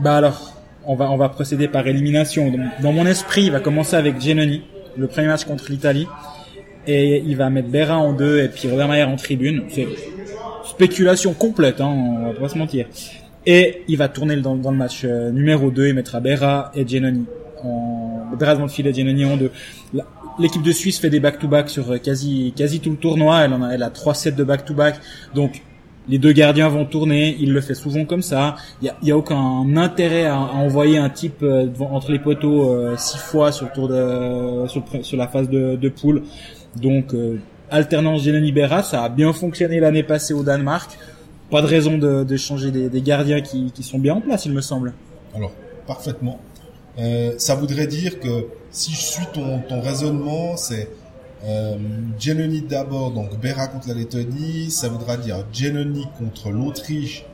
Bah 0.00 0.16
alors, 0.16 0.54
on 0.86 0.94
va 0.94 1.10
on 1.10 1.16
va 1.16 1.28
procéder 1.28 1.68
par 1.68 1.86
élimination. 1.86 2.50
Dans, 2.50 2.70
dans 2.82 2.92
mon 2.92 3.06
esprit, 3.06 3.44
il 3.44 3.52
va 3.52 3.60
commencer 3.60 3.96
avec 3.96 4.20
Genoni, 4.20 4.62
le 4.96 5.06
premier 5.06 5.28
match 5.28 5.44
contre 5.44 5.70
l'Italie, 5.70 6.06
et 6.86 7.22
il 7.26 7.36
va 7.36 7.50
mettre 7.50 7.68
Berra 7.68 7.98
en 7.98 8.12
deux 8.12 8.40
et 8.40 8.48
puis 8.48 8.68
Robert 8.68 9.08
en 9.08 9.16
tribune. 9.16 9.64
C'est 9.70 9.86
spéculation 10.64 11.32
complète, 11.34 11.80
hein, 11.80 11.88
on 11.88 12.32
va 12.32 12.38
pas 12.38 12.48
se 12.48 12.58
mentir. 12.58 12.86
Et 13.46 13.82
il 13.88 13.96
va 13.96 14.08
tourner 14.08 14.36
dans, 14.36 14.54
le 14.54 14.76
match 14.76 15.02
euh, 15.04 15.30
numéro 15.30 15.70
2, 15.70 15.88
il 15.88 15.94
mettra 15.94 16.20
Berra 16.20 16.72
et 16.74 16.86
Genoni. 16.86 17.24
En, 17.62 18.24
Berra 18.38 18.54
devant 18.54 18.66
le 18.66 18.70
filet, 18.70 18.92
Genoni 18.92 19.24
en 19.24 19.36
deux. 19.36 19.50
L'équipe 20.38 20.62
de 20.62 20.72
Suisse 20.72 20.98
fait 20.98 21.10
des 21.10 21.20
back-to-back 21.20 21.70
sur 21.70 21.90
euh, 21.92 21.98
quasi 21.98 22.52
quasi 22.56 22.80
tout 22.80 22.90
le 22.90 22.96
tournoi. 22.96 23.44
Elle 23.44 23.52
en 23.52 23.62
a, 23.62 23.70
elle 23.70 23.82
a 23.82 23.90
trois 23.90 24.14
sets 24.14 24.32
de 24.32 24.44
back-to-back. 24.44 24.96
Donc 25.34 25.62
les 26.08 26.18
deux 26.18 26.32
gardiens 26.32 26.68
vont 26.68 26.84
tourner, 26.84 27.36
il 27.40 27.52
le 27.52 27.60
fait 27.60 27.74
souvent 27.74 28.04
comme 28.04 28.22
ça. 28.22 28.56
Il 28.82 28.92
y 29.02 29.10
a, 29.10 29.14
a 29.14 29.16
aucun 29.18 29.76
intérêt 29.76 30.26
à, 30.26 30.36
à 30.36 30.54
envoyer 30.54 30.98
un 30.98 31.10
type 31.10 31.42
euh, 31.42 31.68
entre 31.80 32.12
les 32.12 32.18
poteaux 32.18 32.70
euh, 32.70 32.96
six 32.96 33.18
fois 33.18 33.52
sur 33.52 33.66
le 33.66 33.72
tour 33.72 33.88
de 33.88 34.68
sur, 34.68 34.82
sur 35.02 35.16
la 35.16 35.28
phase 35.28 35.48
de, 35.48 35.76
de 35.76 35.88
poule. 35.88 36.22
Donc 36.80 37.14
euh, 37.14 37.38
alternance 37.70 38.22
Genoni 38.22 38.52
Berra, 38.52 38.82
ça 38.82 39.02
a 39.04 39.08
bien 39.08 39.32
fonctionné 39.32 39.80
l'année 39.80 40.02
passée 40.02 40.34
au 40.34 40.42
Danemark. 40.42 40.98
Pas 41.50 41.62
de 41.62 41.66
raison 41.66 41.96
de, 41.96 42.24
de 42.24 42.36
changer 42.36 42.70
des, 42.72 42.88
des 42.88 43.02
gardiens 43.02 43.40
qui, 43.40 43.70
qui 43.72 43.82
sont 43.82 43.98
bien 43.98 44.14
en 44.14 44.20
place, 44.20 44.46
il 44.46 44.52
me 44.52 44.60
semble. 44.60 44.94
Alors, 45.34 45.52
parfaitement. 45.86 46.40
Euh, 46.98 47.34
ça 47.38 47.54
voudrait 47.54 47.86
dire 47.86 48.18
que 48.18 48.46
si 48.70 48.92
je 48.92 49.00
suis 49.00 49.26
ton, 49.32 49.60
ton 49.68 49.80
raisonnement, 49.80 50.56
c'est 50.56 50.88
euh, 51.46 51.76
d'abord, 52.68 53.12
donc 53.12 53.38
Béra 53.40 53.68
contre 53.68 53.88
la 53.88 53.94
Lettonie, 53.94 54.70
ça 54.70 54.88
voudra 54.88 55.16
dire 55.16 55.44
Genoni 55.52 56.06
contre 56.18 56.50
l'Autriche 56.50 57.24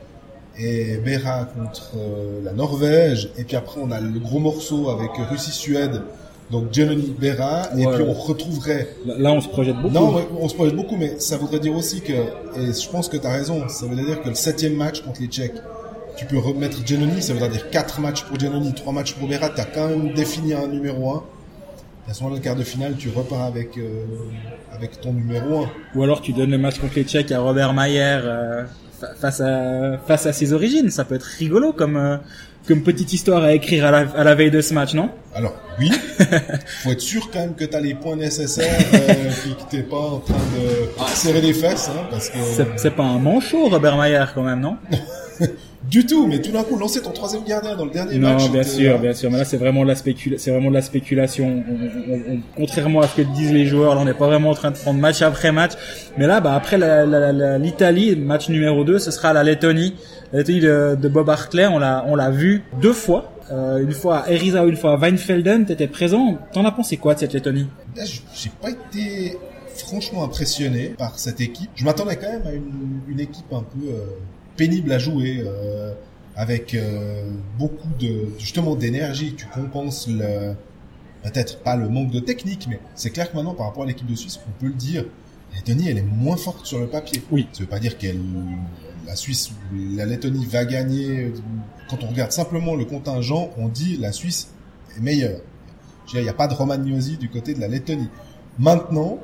et 0.57 0.97
Béra 0.97 1.45
contre 1.45 1.93
euh, 1.97 2.41
la 2.43 2.53
Norvège. 2.53 3.31
Et 3.37 3.43
puis 3.43 3.55
après, 3.55 3.81
on 3.81 3.91
a 3.91 3.99
le 3.99 4.19
gros 4.19 4.39
morceau 4.39 4.89
avec 4.89 5.11
Russie-Suède, 5.17 6.03
donc 6.51 6.71
Genoni 6.71 7.15
Béra. 7.17 7.69
Et 7.75 7.85
puis 7.85 8.03
on 8.03 8.13
retrouverait. 8.13 8.89
Là, 9.05 9.31
on 9.31 9.41
se 9.41 9.49
projette 9.49 9.77
beaucoup. 9.77 9.93
Non, 9.93 10.21
on 10.39 10.47
se 10.47 10.53
projette 10.53 10.75
beaucoup, 10.75 10.95
mais 10.95 11.15
ça 11.17 11.37
voudrait 11.37 11.59
dire 11.59 11.75
aussi 11.75 12.01
que, 12.01 12.13
et 12.13 12.73
je 12.73 12.89
pense 12.89 13.09
que 13.09 13.17
tu 13.17 13.25
as 13.25 13.31
raison, 13.31 13.67
ça 13.67 13.87
voudrait 13.87 14.05
dire 14.05 14.21
que 14.21 14.29
le 14.29 14.35
septième 14.35 14.75
match 14.75 15.01
contre 15.01 15.21
les 15.21 15.27
Tchèques, 15.27 15.59
tu 16.17 16.25
peux 16.25 16.37
remettre 16.37 16.85
Genoni, 16.85 17.23
ça 17.23 17.33
voudrait 17.33 17.49
dire 17.49 17.71
quatre 17.71 17.99
matchs 17.99 18.23
pour 18.25 18.39
Genoni, 18.39 18.73
trois 18.73 18.93
matchs 18.93 19.13
pour 19.13 19.27
Béra, 19.27 19.49
tu 19.49 19.59
as 19.59 19.65
quand 19.65 19.87
même 19.87 20.13
défini 20.13 20.53
un 20.53 20.67
numéro 20.67 21.09
1 21.09 21.23
à 22.07 22.13
ce 22.13 22.21
moment-là, 22.23 22.39
le 22.39 22.43
quart 22.43 22.55
de 22.55 22.63
finale, 22.63 22.95
tu 22.97 23.09
repars 23.09 23.41
avec, 23.43 23.77
euh, 23.77 24.05
avec 24.71 24.99
ton 25.01 25.13
numéro 25.13 25.63
un. 25.63 25.69
Ou 25.95 26.03
alors 26.03 26.21
tu 26.21 26.33
donnes 26.33 26.51
le 26.51 26.57
match 26.57 26.79
contre 26.79 26.95
les 26.95 27.03
Tchèques 27.03 27.31
à 27.31 27.39
Robert 27.39 27.73
Mayer 27.73 28.19
euh, 28.23 28.63
fa- 28.99 29.13
face 29.15 29.39
à 29.41 29.97
face 30.05 30.25
à 30.25 30.33
ses 30.33 30.51
origines. 30.53 30.89
Ça 30.89 31.05
peut 31.05 31.15
être 31.15 31.23
rigolo 31.23 31.71
comme 31.73 31.95
euh, 31.97 32.17
comme 32.67 32.81
petite 32.81 33.11
histoire 33.13 33.43
à 33.43 33.53
écrire 33.53 33.85
à 33.85 33.91
la, 33.91 33.99
à 34.15 34.23
la 34.23 34.35
veille 34.35 34.51
de 34.51 34.61
ce 34.61 34.73
match, 34.73 34.93
non? 34.93 35.09
Alors, 35.35 35.53
oui, 35.79 35.91
faut 36.83 36.91
être 36.91 37.01
sûr 37.01 37.29
quand 37.31 37.39
même 37.39 37.55
que 37.55 37.65
tu 37.65 37.75
as 37.75 37.79
les 37.81 37.93
points 37.95 38.15
nécessaires, 38.15 38.79
euh, 38.93 39.13
puis 39.41 39.55
que 39.55 39.71
t'es 39.71 39.83
pas 39.83 39.97
en 39.97 40.19
train 40.19 40.35
de 40.35 41.09
serrer 41.15 41.41
les 41.41 41.53
fesses, 41.53 41.89
hein, 41.93 42.03
parce 42.11 42.29
que... 42.29 42.37
C'est 42.77 42.91
pas 42.95 43.03
un 43.03 43.19
manchot, 43.19 43.67
Robert 43.69 43.97
Mayer, 43.97 44.25
quand 44.33 44.43
même, 44.43 44.59
non? 44.61 44.77
Du 45.83 46.05
tout, 46.05 46.27
mais 46.27 46.39
tout 46.39 46.51
d'un 46.51 46.63
coup, 46.63 46.77
lancer 46.77 47.01
ton 47.01 47.11
troisième 47.11 47.43
gardien 47.43 47.75
dans 47.75 47.83
le 47.83 47.91
dernier 47.91 48.17
Non, 48.17 48.35
match... 48.35 48.49
bien 48.51 48.63
c'était- 48.63 48.83
sûr, 48.85 48.99
bien 48.99 49.13
sûr. 49.13 49.29
Mais 49.29 49.39
là, 49.39 49.43
c'est 49.43 49.57
vraiment 49.57 49.83
de 49.83 49.89
la 49.89 49.95
spécula- 49.95 50.37
c'est 50.37 50.49
vraiment 50.49 50.69
de 50.69 50.75
la 50.75 50.81
spéculation. 50.81 51.61
On- 51.69 52.13
on- 52.13 52.35
on- 52.35 52.39
contrairement 52.55 53.01
à 53.01 53.07
ce 53.09 53.17
que 53.17 53.21
disent 53.23 53.51
les 53.51 53.65
joueurs, 53.65 53.93
là, 53.93 53.99
on 54.01 54.05
n'est 54.05 54.13
pas 54.13 54.27
vraiment 54.27 54.51
en 54.51 54.53
train 54.55 54.71
de 54.71 54.77
prendre 54.77 55.01
match 55.01 55.21
après 55.21 55.51
match. 55.51 55.73
Mais 56.17 56.25
là, 56.25 56.39
bah, 56.39 56.55
après 56.55 56.77
l'Italie, 57.59 58.15
match 58.15 58.47
numéro 58.47 58.85
2, 58.85 58.97
ce 58.97 59.11
sera 59.11 59.33
la 59.33 59.43
Lettonie. 59.43 59.95
La 60.33 60.39
Lettonie 60.39 60.59
de, 60.61 60.97
de 60.99 61.07
Bob 61.07 61.29
Hartley, 61.29 61.67
on 61.67 61.77
l'a, 61.77 62.03
on 62.07 62.15
l'a 62.15 62.31
vu 62.31 62.63
deux 62.81 62.91
fois. 62.93 63.31
Euh, 63.51 63.77
une 63.83 63.91
fois 63.91 64.19
à 64.19 64.31
Eriza, 64.31 64.63
une 64.65 64.75
fois 64.75 64.93
à 64.93 64.97
Weinfelden. 64.97 65.65
T'étais 65.65 65.87
présent. 65.87 66.37
T'en 66.53 66.65
as 66.65 66.71
pensé 66.71 66.97
quoi 66.97 67.13
de 67.13 67.19
cette 67.19 67.33
Lettonie? 67.33 67.67
Là, 67.95 68.03
j- 68.03 68.23
j'ai 68.33 68.49
pas 68.49 68.71
été 68.71 69.37
franchement 69.75 70.23
impressionné 70.23 70.89
par 70.97 71.19
cette 71.19 71.39
équipe. 71.39 71.69
Je 71.75 71.85
m'attendais 71.85 72.15
quand 72.15 72.31
même 72.31 72.47
à 72.47 72.51
une, 72.51 73.01
une 73.07 73.19
équipe 73.19 73.51
un 73.53 73.61
peu 73.61 73.87
euh, 73.89 74.05
pénible 74.57 74.91
à 74.91 74.97
jouer, 74.97 75.43
euh, 75.45 75.93
avec 76.35 76.73
euh, 76.73 77.29
beaucoup 77.59 77.89
de 77.99 78.29
justement 78.39 78.75
d'énergie. 78.75 79.35
Tu 79.37 79.45
compenses 79.45 80.07
le 80.09 80.53
peut-être 81.21 81.59
pas 81.59 81.75
le 81.75 81.89
manque 81.89 82.09
de 82.11 82.19
technique, 82.19 82.65
mais 82.69 82.79
c'est 82.95 83.11
clair 83.11 83.31
que 83.31 83.35
maintenant 83.37 83.53
par 83.53 83.67
rapport 83.67 83.83
à 83.83 83.85
l'équipe 83.85 84.07
de 84.09 84.15
Suisse, 84.15 84.39
on 84.47 84.59
peut 84.59 84.67
le 84.67 84.73
dire, 84.73 85.05
Lettonie 85.55 85.89
elle 85.89 85.99
est 85.99 86.01
moins 86.01 86.37
forte 86.37 86.65
sur 86.65 86.79
le 86.79 86.87
papier. 86.87 87.21
Oui. 87.31 87.47
Ça 87.53 87.61
veut 87.61 87.69
pas 87.69 87.79
dire 87.79 87.97
qu'elle 87.99 88.19
la 89.05 89.15
Suisse, 89.15 89.51
la 89.95 90.05
Lettonie 90.05 90.45
va 90.45 90.65
gagner. 90.65 91.33
Quand 91.89 92.03
on 92.03 92.07
regarde 92.07 92.31
simplement 92.31 92.75
le 92.75 92.85
contingent, 92.85 93.49
on 93.57 93.67
dit 93.67 93.97
la 93.97 94.11
Suisse 94.11 94.49
est 94.97 95.01
meilleure. 95.01 95.41
Je 96.07 96.11
veux 96.11 96.13
dire, 96.13 96.21
Il 96.21 96.23
n'y 96.23 96.29
a 96.29 96.33
pas 96.33 96.47
de 96.47 96.53
romagnosie 96.53 97.17
du 97.17 97.29
côté 97.29 97.53
de 97.53 97.59
la 97.59 97.67
Lettonie. 97.67 98.09
Maintenant, 98.59 99.19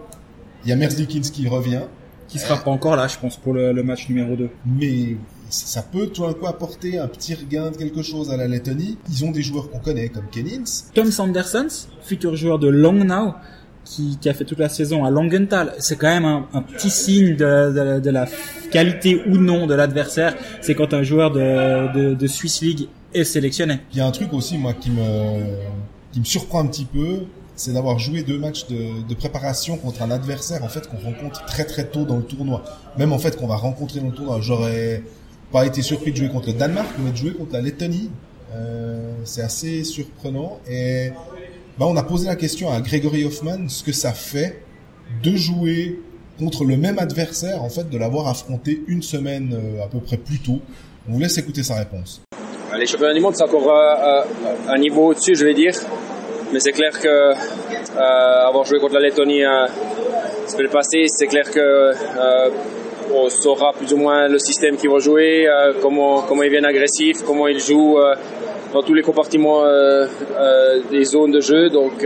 Il 0.63 0.69
y 0.69 0.73
a 0.73 0.75
Merzlikins 0.75 1.21
qui 1.21 1.47
revient. 1.47 1.83
Qui 2.27 2.37
sera 2.37 2.57
pas 2.57 2.69
encore 2.69 2.95
là, 2.95 3.07
je 3.07 3.17
pense, 3.17 3.37
pour 3.37 3.53
le, 3.53 3.71
le 3.73 3.81
match 3.81 4.07
numéro 4.07 4.35
2. 4.35 4.49
Mais 4.67 5.15
ça 5.49 5.81
peut 5.81 6.07
tout 6.07 6.21
d'un 6.21 6.33
coup 6.33 6.45
apporter 6.45 6.99
un 6.99 7.07
petit 7.07 7.33
regain 7.33 7.71
de 7.71 7.77
quelque 7.77 8.03
chose 8.03 8.29
à 8.29 8.37
la 8.37 8.47
Lettonie. 8.47 8.99
Ils 9.09 9.25
ont 9.25 9.31
des 9.31 9.41
joueurs 9.41 9.71
qu'on 9.71 9.79
connaît 9.79 10.09
comme 10.09 10.27
Kennins. 10.31 10.63
Tom 10.93 11.09
Sandersons, 11.11 11.87
futur 12.03 12.35
joueur 12.35 12.59
de 12.59 12.67
Langnau, 12.67 13.33
qui, 13.89 14.17
qui 14.21 14.29
a 14.29 14.33
fait 14.33 14.45
toute 14.45 14.59
la 14.59 14.69
saison 14.69 15.03
à 15.03 15.09
Langenthal. 15.09 15.73
C'est 15.79 15.97
quand 15.97 16.07
même 16.07 16.25
un, 16.53 16.61
petit 16.61 16.91
signe 16.91 17.35
de, 17.35 17.71
de, 17.71 17.99
de, 17.99 18.09
la 18.11 18.27
qualité 18.71 19.23
ou 19.27 19.37
non 19.37 19.65
de 19.65 19.73
l'adversaire. 19.73 20.35
C'est 20.61 20.75
quand 20.75 20.93
un 20.93 21.01
joueur 21.01 21.31
de, 21.31 21.93
de, 21.93 22.13
de 22.13 22.27
Swiss 22.27 22.61
League 22.61 22.87
est 23.13 23.23
sélectionné. 23.23 23.79
Il 23.91 23.97
y 23.97 24.01
a 24.01 24.05
un 24.05 24.11
truc 24.11 24.31
aussi, 24.33 24.57
moi, 24.57 24.73
qui 24.73 24.91
me, 24.91 25.41
qui 26.11 26.19
me 26.19 26.25
surprend 26.25 26.61
un 26.61 26.67
petit 26.67 26.85
peu 26.85 27.25
c'est 27.55 27.73
d'avoir 27.73 27.99
joué 27.99 28.23
deux 28.23 28.39
matchs 28.39 28.67
de, 28.67 29.05
de, 29.05 29.13
préparation 29.15 29.75
contre 29.75 30.01
un 30.01 30.11
adversaire 30.11 30.63
en 30.63 30.69
fait 30.69 30.87
qu'on 30.87 30.95
rencontre 30.95 31.45
très 31.45 31.65
très 31.65 31.83
tôt 31.83 32.05
dans 32.05 32.15
le 32.15 32.23
tournoi. 32.23 32.63
Même 32.97 33.11
en 33.11 33.19
fait 33.19 33.35
qu'on 33.35 33.47
va 33.47 33.57
rencontrer 33.57 33.99
dans 33.99 34.05
le 34.05 34.13
tournoi. 34.13 34.39
J'aurais 34.39 35.03
pas 35.51 35.65
été 35.65 35.81
surpris 35.81 36.13
de 36.13 36.15
jouer 36.15 36.29
contre 36.29 36.47
le 36.47 36.53
Danemark, 36.53 36.87
mais 36.99 37.11
de 37.11 37.17
jouer 37.17 37.33
contre 37.33 37.51
la 37.51 37.59
Lettonie, 37.59 38.11
euh, 38.55 39.11
c'est 39.25 39.41
assez 39.41 39.83
surprenant. 39.83 40.59
Et 40.69 41.11
bah, 41.79 41.85
on 41.87 41.95
a 41.95 42.03
posé 42.03 42.27
la 42.27 42.35
question 42.35 42.69
à 42.69 42.81
Gregory 42.81 43.23
Hoffman 43.23 43.69
ce 43.69 43.83
que 43.83 43.93
ça 43.93 44.11
fait 44.11 44.61
de 45.23 45.35
jouer 45.37 45.97
contre 46.37 46.65
le 46.65 46.75
même 46.75 46.99
adversaire, 46.99 47.63
en 47.63 47.69
fait, 47.69 47.89
de 47.89 47.97
l'avoir 47.97 48.27
affronté 48.27 48.81
une 48.87 49.01
semaine 49.01 49.53
euh, 49.53 49.83
à 49.83 49.87
peu 49.87 49.99
près 49.99 50.17
plus 50.17 50.39
tôt. 50.39 50.59
On 51.07 51.13
vous 51.13 51.19
laisse 51.19 51.37
écouter 51.37 51.63
sa 51.63 51.75
réponse. 51.75 52.21
Les 52.77 52.85
championnats 52.85 53.13
du 53.13 53.21
monde, 53.21 53.35
c'est 53.35 53.43
encore 53.43 53.71
euh, 53.71 54.21
un 54.67 54.77
niveau 54.77 55.07
au-dessus, 55.07 55.35
je 55.35 55.45
vais 55.45 55.53
dire. 55.53 55.73
Mais 56.51 56.59
c'est 56.59 56.71
clair 56.73 56.99
que 56.99 57.07
euh, 57.07 58.47
avoir 58.47 58.65
joué 58.65 58.79
contre 58.79 58.95
la 58.95 59.01
Lettonie 59.01 59.43
euh, 59.43 59.67
le 60.57 60.67
passé, 60.67 61.05
c'est 61.07 61.27
clair 61.27 61.49
que 61.49 61.59
euh, 61.59 62.49
on 63.13 63.29
saura 63.29 63.73
plus 63.73 63.93
ou 63.93 63.97
moins 63.97 64.27
le 64.27 64.39
système 64.39 64.75
qu'ils 64.75 64.89
vont 64.89 64.99
jouer, 64.99 65.47
euh, 65.47 65.73
comment 65.81 66.21
comment 66.23 66.43
ils 66.43 66.49
viennent 66.49 66.65
agressifs, 66.65 67.23
comment 67.25 67.47
ils 67.47 67.59
jouent 67.59 67.99
euh, 67.99 68.15
dans 68.73 68.83
tous 68.83 68.93
les 68.93 69.01
compartiments 69.01 69.63
euh, 69.65 70.07
des 70.91 71.03
zones 71.03 71.31
de 71.31 71.39
jeu. 71.39 71.69
Donc 71.69 72.05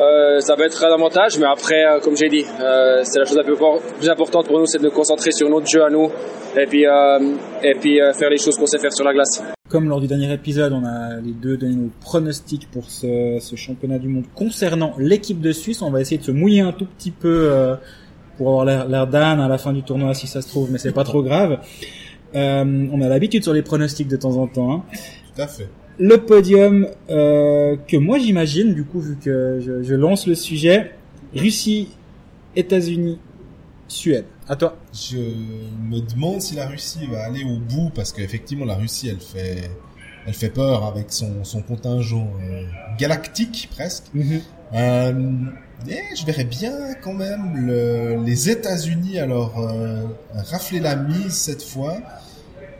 euh, 0.00 0.40
ça 0.40 0.56
va 0.56 0.64
être 0.64 0.84
un 0.84 0.92
avantage, 0.92 1.38
mais 1.38 1.46
après, 1.46 1.84
euh, 1.84 2.00
comme 2.00 2.16
j'ai 2.16 2.28
dit, 2.28 2.44
euh, 2.60 3.02
c'est 3.04 3.20
la 3.20 3.24
chose 3.24 3.36
la 3.36 3.44
plus, 3.44 3.54
plus, 3.54 4.08
importante 4.10 4.46
pour 4.46 4.58
nous, 4.58 4.66
c'est 4.66 4.78
de 4.78 4.84
nous 4.84 4.90
concentrer 4.90 5.30
sur 5.30 5.48
notre 5.48 5.68
jeu 5.68 5.84
à 5.84 5.90
nous 5.90 6.10
et 6.56 6.66
puis, 6.66 6.84
et 6.84 7.74
puis 7.80 7.98
faire 8.18 8.30
les 8.30 8.38
choses 8.38 8.56
qu'on 8.56 8.66
sait 8.66 8.78
faire 8.78 8.92
sur 8.92 9.04
la 9.04 9.12
glace. 9.12 9.42
Comme 9.68 9.88
lors 9.88 10.00
du 10.00 10.06
dernier 10.06 10.32
épisode, 10.32 10.72
on 10.72 10.84
a 10.84 11.20
les 11.20 11.32
deux 11.32 11.56
donné 11.56 11.74
nos 11.74 11.90
pronostics 12.00 12.68
pour 12.70 12.90
ce, 12.90 13.38
ce, 13.40 13.56
championnat 13.56 13.98
du 13.98 14.08
monde 14.08 14.24
concernant 14.34 14.94
l'équipe 14.98 15.40
de 15.40 15.52
Suisse. 15.52 15.82
On 15.82 15.90
va 15.90 16.00
essayer 16.00 16.18
de 16.18 16.24
se 16.24 16.30
mouiller 16.30 16.60
un 16.60 16.72
tout 16.72 16.86
petit 16.86 17.10
peu 17.10 17.76
pour 18.36 18.48
avoir 18.60 18.86
l'air 18.86 19.06
d'âne 19.06 19.40
à 19.40 19.48
la 19.48 19.58
fin 19.58 19.72
du 19.72 19.82
tournoi 19.82 20.14
si 20.14 20.26
ça 20.26 20.42
se 20.42 20.48
trouve, 20.48 20.70
mais 20.70 20.78
c'est 20.78 20.92
pas 20.92 21.04
trop 21.04 21.22
grave. 21.22 21.58
on 22.34 23.00
a 23.00 23.08
l'habitude 23.08 23.42
sur 23.42 23.52
les 23.52 23.62
pronostics 23.62 24.08
de 24.08 24.16
temps 24.16 24.36
en 24.36 24.46
temps. 24.46 24.72
Hein. 24.72 24.82
Tout 25.34 25.42
à 25.42 25.46
fait 25.48 25.68
le 25.98 26.18
podium 26.18 26.88
euh, 27.10 27.76
que 27.86 27.96
moi 27.96 28.18
j'imagine, 28.18 28.74
du 28.74 28.84
coup, 28.84 29.00
vu 29.00 29.16
que 29.16 29.60
je, 29.64 29.82
je, 29.82 29.94
lance 29.94 30.26
le 30.26 30.34
sujet, 30.34 30.92
Russie, 31.34 31.88
États-Unis, 32.56 33.18
Suède. 33.88 34.24
À 34.48 34.56
toi. 34.56 34.76
Je 34.92 35.18
me 35.18 36.00
demande 36.00 36.40
si 36.40 36.54
la 36.54 36.66
Russie 36.66 37.06
va 37.10 37.24
aller 37.24 37.44
au 37.44 37.58
bout 37.58 37.90
parce 37.94 38.12
qu'effectivement 38.12 38.64
la 38.64 38.74
Russie, 38.74 39.08
elle 39.08 39.20
fait, 39.20 39.70
elle 40.26 40.34
fait 40.34 40.50
peur 40.50 40.84
avec 40.84 41.06
son, 41.12 41.44
son 41.44 41.62
contingent 41.62 42.28
euh, 42.42 42.64
galactique 42.98 43.68
presque. 43.70 44.04
Mm 44.14 44.20
-hmm. 44.22 44.40
euh, 44.74 45.32
et 45.88 46.16
je 46.16 46.24
verrais 46.26 46.44
bien 46.44 46.72
quand 47.02 47.14
même 47.14 47.66
le, 47.66 48.24
les 48.24 48.48
États-Unis 48.48 49.18
alors 49.18 49.58
euh, 49.58 50.06
rafler 50.50 50.80
la 50.80 50.96
mise 50.96 51.34
cette 51.34 51.62
fois. 51.62 51.96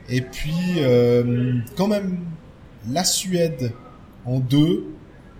Et 0.09 0.21
puis 0.21 0.75
euh, 0.79 1.55
quand 1.77 1.88
même 1.88 2.19
la 2.90 3.05
Suède 3.05 3.73
en 4.25 4.38
deux 4.38 4.85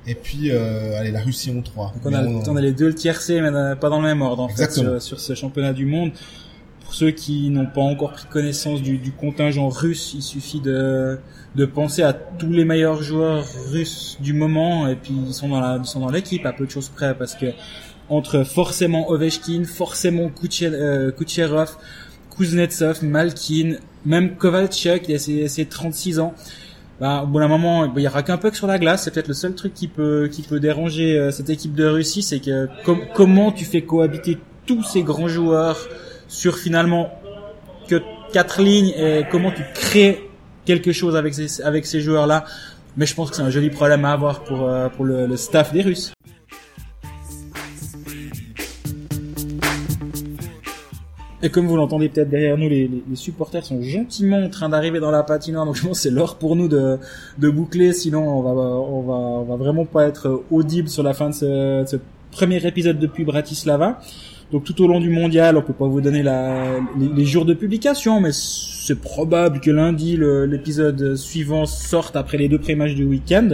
et 0.07 0.15
puis 0.15 0.51
euh, 0.51 0.99
allez 0.99 1.11
la 1.11 1.23
Russie 1.23 1.51
en 1.57 1.63
trois. 1.63 1.93
Donc 1.95 2.03
on 2.05 2.13
a, 2.13 2.25
on, 2.25 2.43
on 2.47 2.57
a 2.57 2.61
les 2.61 2.73
deux 2.73 2.89
le 2.89 2.95
tiercé 2.95 3.41
mais 3.41 3.51
pas 3.77 3.89
dans 3.89 4.01
le 4.01 4.07
même 4.07 4.23
ordre 4.23 4.43
en 4.43 4.49
Exactement. 4.49 4.95
fait 4.95 5.01
sur, 5.01 5.19
sur, 5.19 5.21
ce 5.21 5.35
championnat 5.35 5.73
du 5.73 5.87
monde. 5.87 6.13
Pour 6.85 6.95
ceux 6.95 7.11
qui 7.11 7.49
n'ont 7.49 7.67
pas 7.67 7.81
encore 7.81 8.13
pris 8.13 8.27
connaissance 8.27 8.83
du, 8.83 8.99
du, 8.99 9.11
contingent 9.11 9.69
russe, 9.69 10.13
il 10.15 10.23
suffit 10.23 10.61
de 10.61 11.19
de 11.55 11.65
penser 11.65 12.03
à 12.03 12.13
tous 12.13 12.51
les 12.51 12.65
meilleurs 12.65 13.03
joueurs 13.03 13.47
russes 13.71 14.19
du 14.21 14.35
moment 14.35 14.87
et 14.89 14.97
puis 14.97 15.15
ils 15.27 15.33
sont 15.33 15.49
dans 15.49 15.61
la 15.61 15.79
ils 15.79 15.87
sont 15.87 16.01
dans 16.01 16.11
l'équipe 16.11 16.45
à 16.45 16.53
peu 16.53 16.67
de 16.67 16.71
choses 16.71 16.89
près 16.89 17.15
parce 17.15 17.35
que 17.35 17.47
entre 18.09 18.45
forcément 18.45 19.11
Ovechkin, 19.11 19.65
forcément 19.65 20.31
euh, 20.63 21.11
Kucherov, 21.11 21.77
Kuznetsov, 22.37 23.03
Malkin, 23.03 23.77
même 24.05 24.37
Kovalchuk, 24.37 25.09
il 25.09 25.15
a 25.15 25.19
ses, 25.19 25.49
ses 25.49 25.65
36 25.65 26.21
ans 26.21 26.35
bah, 27.01 27.23
au 27.25 27.27
bout 27.27 27.41
d'un 27.41 27.49
moment, 27.49 27.93
il 27.97 28.03
y 28.03 28.07
aura 28.07 28.23
qu'un 28.23 28.37
puck 28.37 28.55
sur 28.55 28.67
la 28.67 28.79
glace. 28.79 29.05
C'est 29.05 29.11
peut-être 29.11 29.29
le 29.29 29.35
seul 29.35 29.55
truc 29.55 29.75
qui 29.75 29.89
peut 29.89 30.29
qui 30.31 30.43
peut 30.43 30.61
déranger 30.61 31.19
euh, 31.19 31.31
cette 31.31 31.51
équipe 31.51 31.75
de 31.75 31.87
Russie, 31.87 32.23
c'est 32.23 32.41
que 32.41 32.69
com 32.85 33.01
comment 33.15 33.51
tu 33.53 33.65
fais 33.65 33.83
cohabiter 33.83 34.39
tous 34.67 34.83
ces 34.83 35.03
grands 35.03 35.29
joueurs 35.29 35.79
sur 36.29 36.57
finalement 36.57 37.11
que 37.89 38.01
quatre 38.33 38.63
lignes 38.63 38.93
et 38.97 39.25
comment 39.31 39.51
tu 39.51 39.63
crées 39.75 40.29
quelque 40.65 40.93
chose 40.93 41.17
avec 41.17 41.35
ces 41.35 41.61
avec 41.63 41.85
ces 41.87 42.01
joueurs 42.01 42.27
là. 42.27 42.45
Mais 42.97 43.07
je 43.07 43.15
pense 43.15 43.31
que 43.31 43.37
c'est 43.37 43.43
un 43.43 43.51
joli 43.51 43.71
problème 43.71 44.05
à 44.05 44.13
avoir 44.13 44.45
pour 44.45 44.69
euh, 44.69 44.89
pour 44.89 45.05
le, 45.05 45.27
le 45.27 45.37
staff 45.37 45.73
des 45.73 45.83
Russes. 45.83 46.13
Et 51.45 51.51
comme 51.51 51.67
vous 51.67 51.77
l'entendez 51.77 52.09
peut-être 52.09 52.31
derrière 52.31 52.57
nous, 52.57 52.71
les, 52.71 52.91
supporters 53.13 53.67
sont 53.67 53.83
gentiment 53.83 54.39
en 54.39 54.49
train 54.49 54.71
d'arriver 54.71 54.99
dans 54.99 55.11
la 55.11 55.23
patinoire. 55.23 55.67
Donc 55.67 55.77
je 55.77 55.87
pense 55.87 56.01
c'est 56.01 56.11
l'heure 56.11 56.37
pour 56.37 56.57
nous 56.57 56.69
de, 56.69 56.97
de 57.37 57.51
boucler. 57.51 57.93
Sinon, 57.93 58.27
on 58.27 58.41
va, 58.41 58.51
on 58.51 59.03
va, 59.03 59.13
on 59.13 59.43
va 59.43 59.57
vraiment 59.57 59.85
pas 59.85 60.07
être 60.07 60.43
audible 60.51 60.89
sur 60.89 61.03
la 61.03 61.13
fin 61.13 61.29
de 61.29 61.35
ce, 61.35 61.97
premier 62.31 62.67
épisode 62.67 62.99
depuis 62.99 63.25
Bratislava. 63.25 64.01
Donc 64.53 64.65
tout 64.65 64.83
au 64.83 64.89
long 64.89 65.01
du 65.01 65.11
mondial, 65.11 65.59
on 65.59 65.63
peut 65.63 65.75
pas 65.75 65.87
vous 65.87 66.01
donner 66.01 66.25
les 66.99 67.25
jours 67.27 67.45
de 67.45 67.53
publication, 67.53 68.23
mais 68.23 68.31
c'est 68.33 68.99
probable 68.99 69.61
que 69.61 69.71
lundi 69.71 70.17
l'épisode 70.17 71.15
suivant 71.15 71.67
sorte 71.67 72.17
après 72.17 72.39
les 72.39 72.49
deux 72.49 72.59
pré-matchs 72.59 72.95
du 72.95 73.05
week-end. 73.05 73.51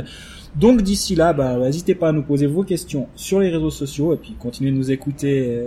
Donc 0.57 0.83
d'ici 0.83 1.15
là, 1.15 1.33
bah, 1.33 1.57
n'hésitez 1.59 1.95
pas 1.95 2.09
à 2.09 2.13
nous 2.13 2.23
poser 2.23 2.47
vos 2.47 2.65
questions 2.65 3.07
sur 3.17 3.41
les 3.41 3.49
réseaux 3.49 3.71
sociaux 3.71 4.13
et 4.13 4.17
puis 4.17 4.35
continuez 4.39 4.71
de 4.71 4.77
nous 4.77 4.91
écouter 4.91 5.59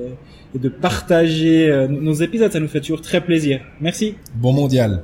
et 0.55 0.59
de 0.59 0.69
partager 0.69 1.87
nos 1.89 2.13
épisodes, 2.13 2.51
ça 2.51 2.59
nous 2.59 2.67
fait 2.67 2.81
toujours 2.81 3.01
très 3.01 3.21
plaisir. 3.21 3.61
Merci. 3.81 4.15
Bon 4.35 4.53
mondial. 4.53 5.01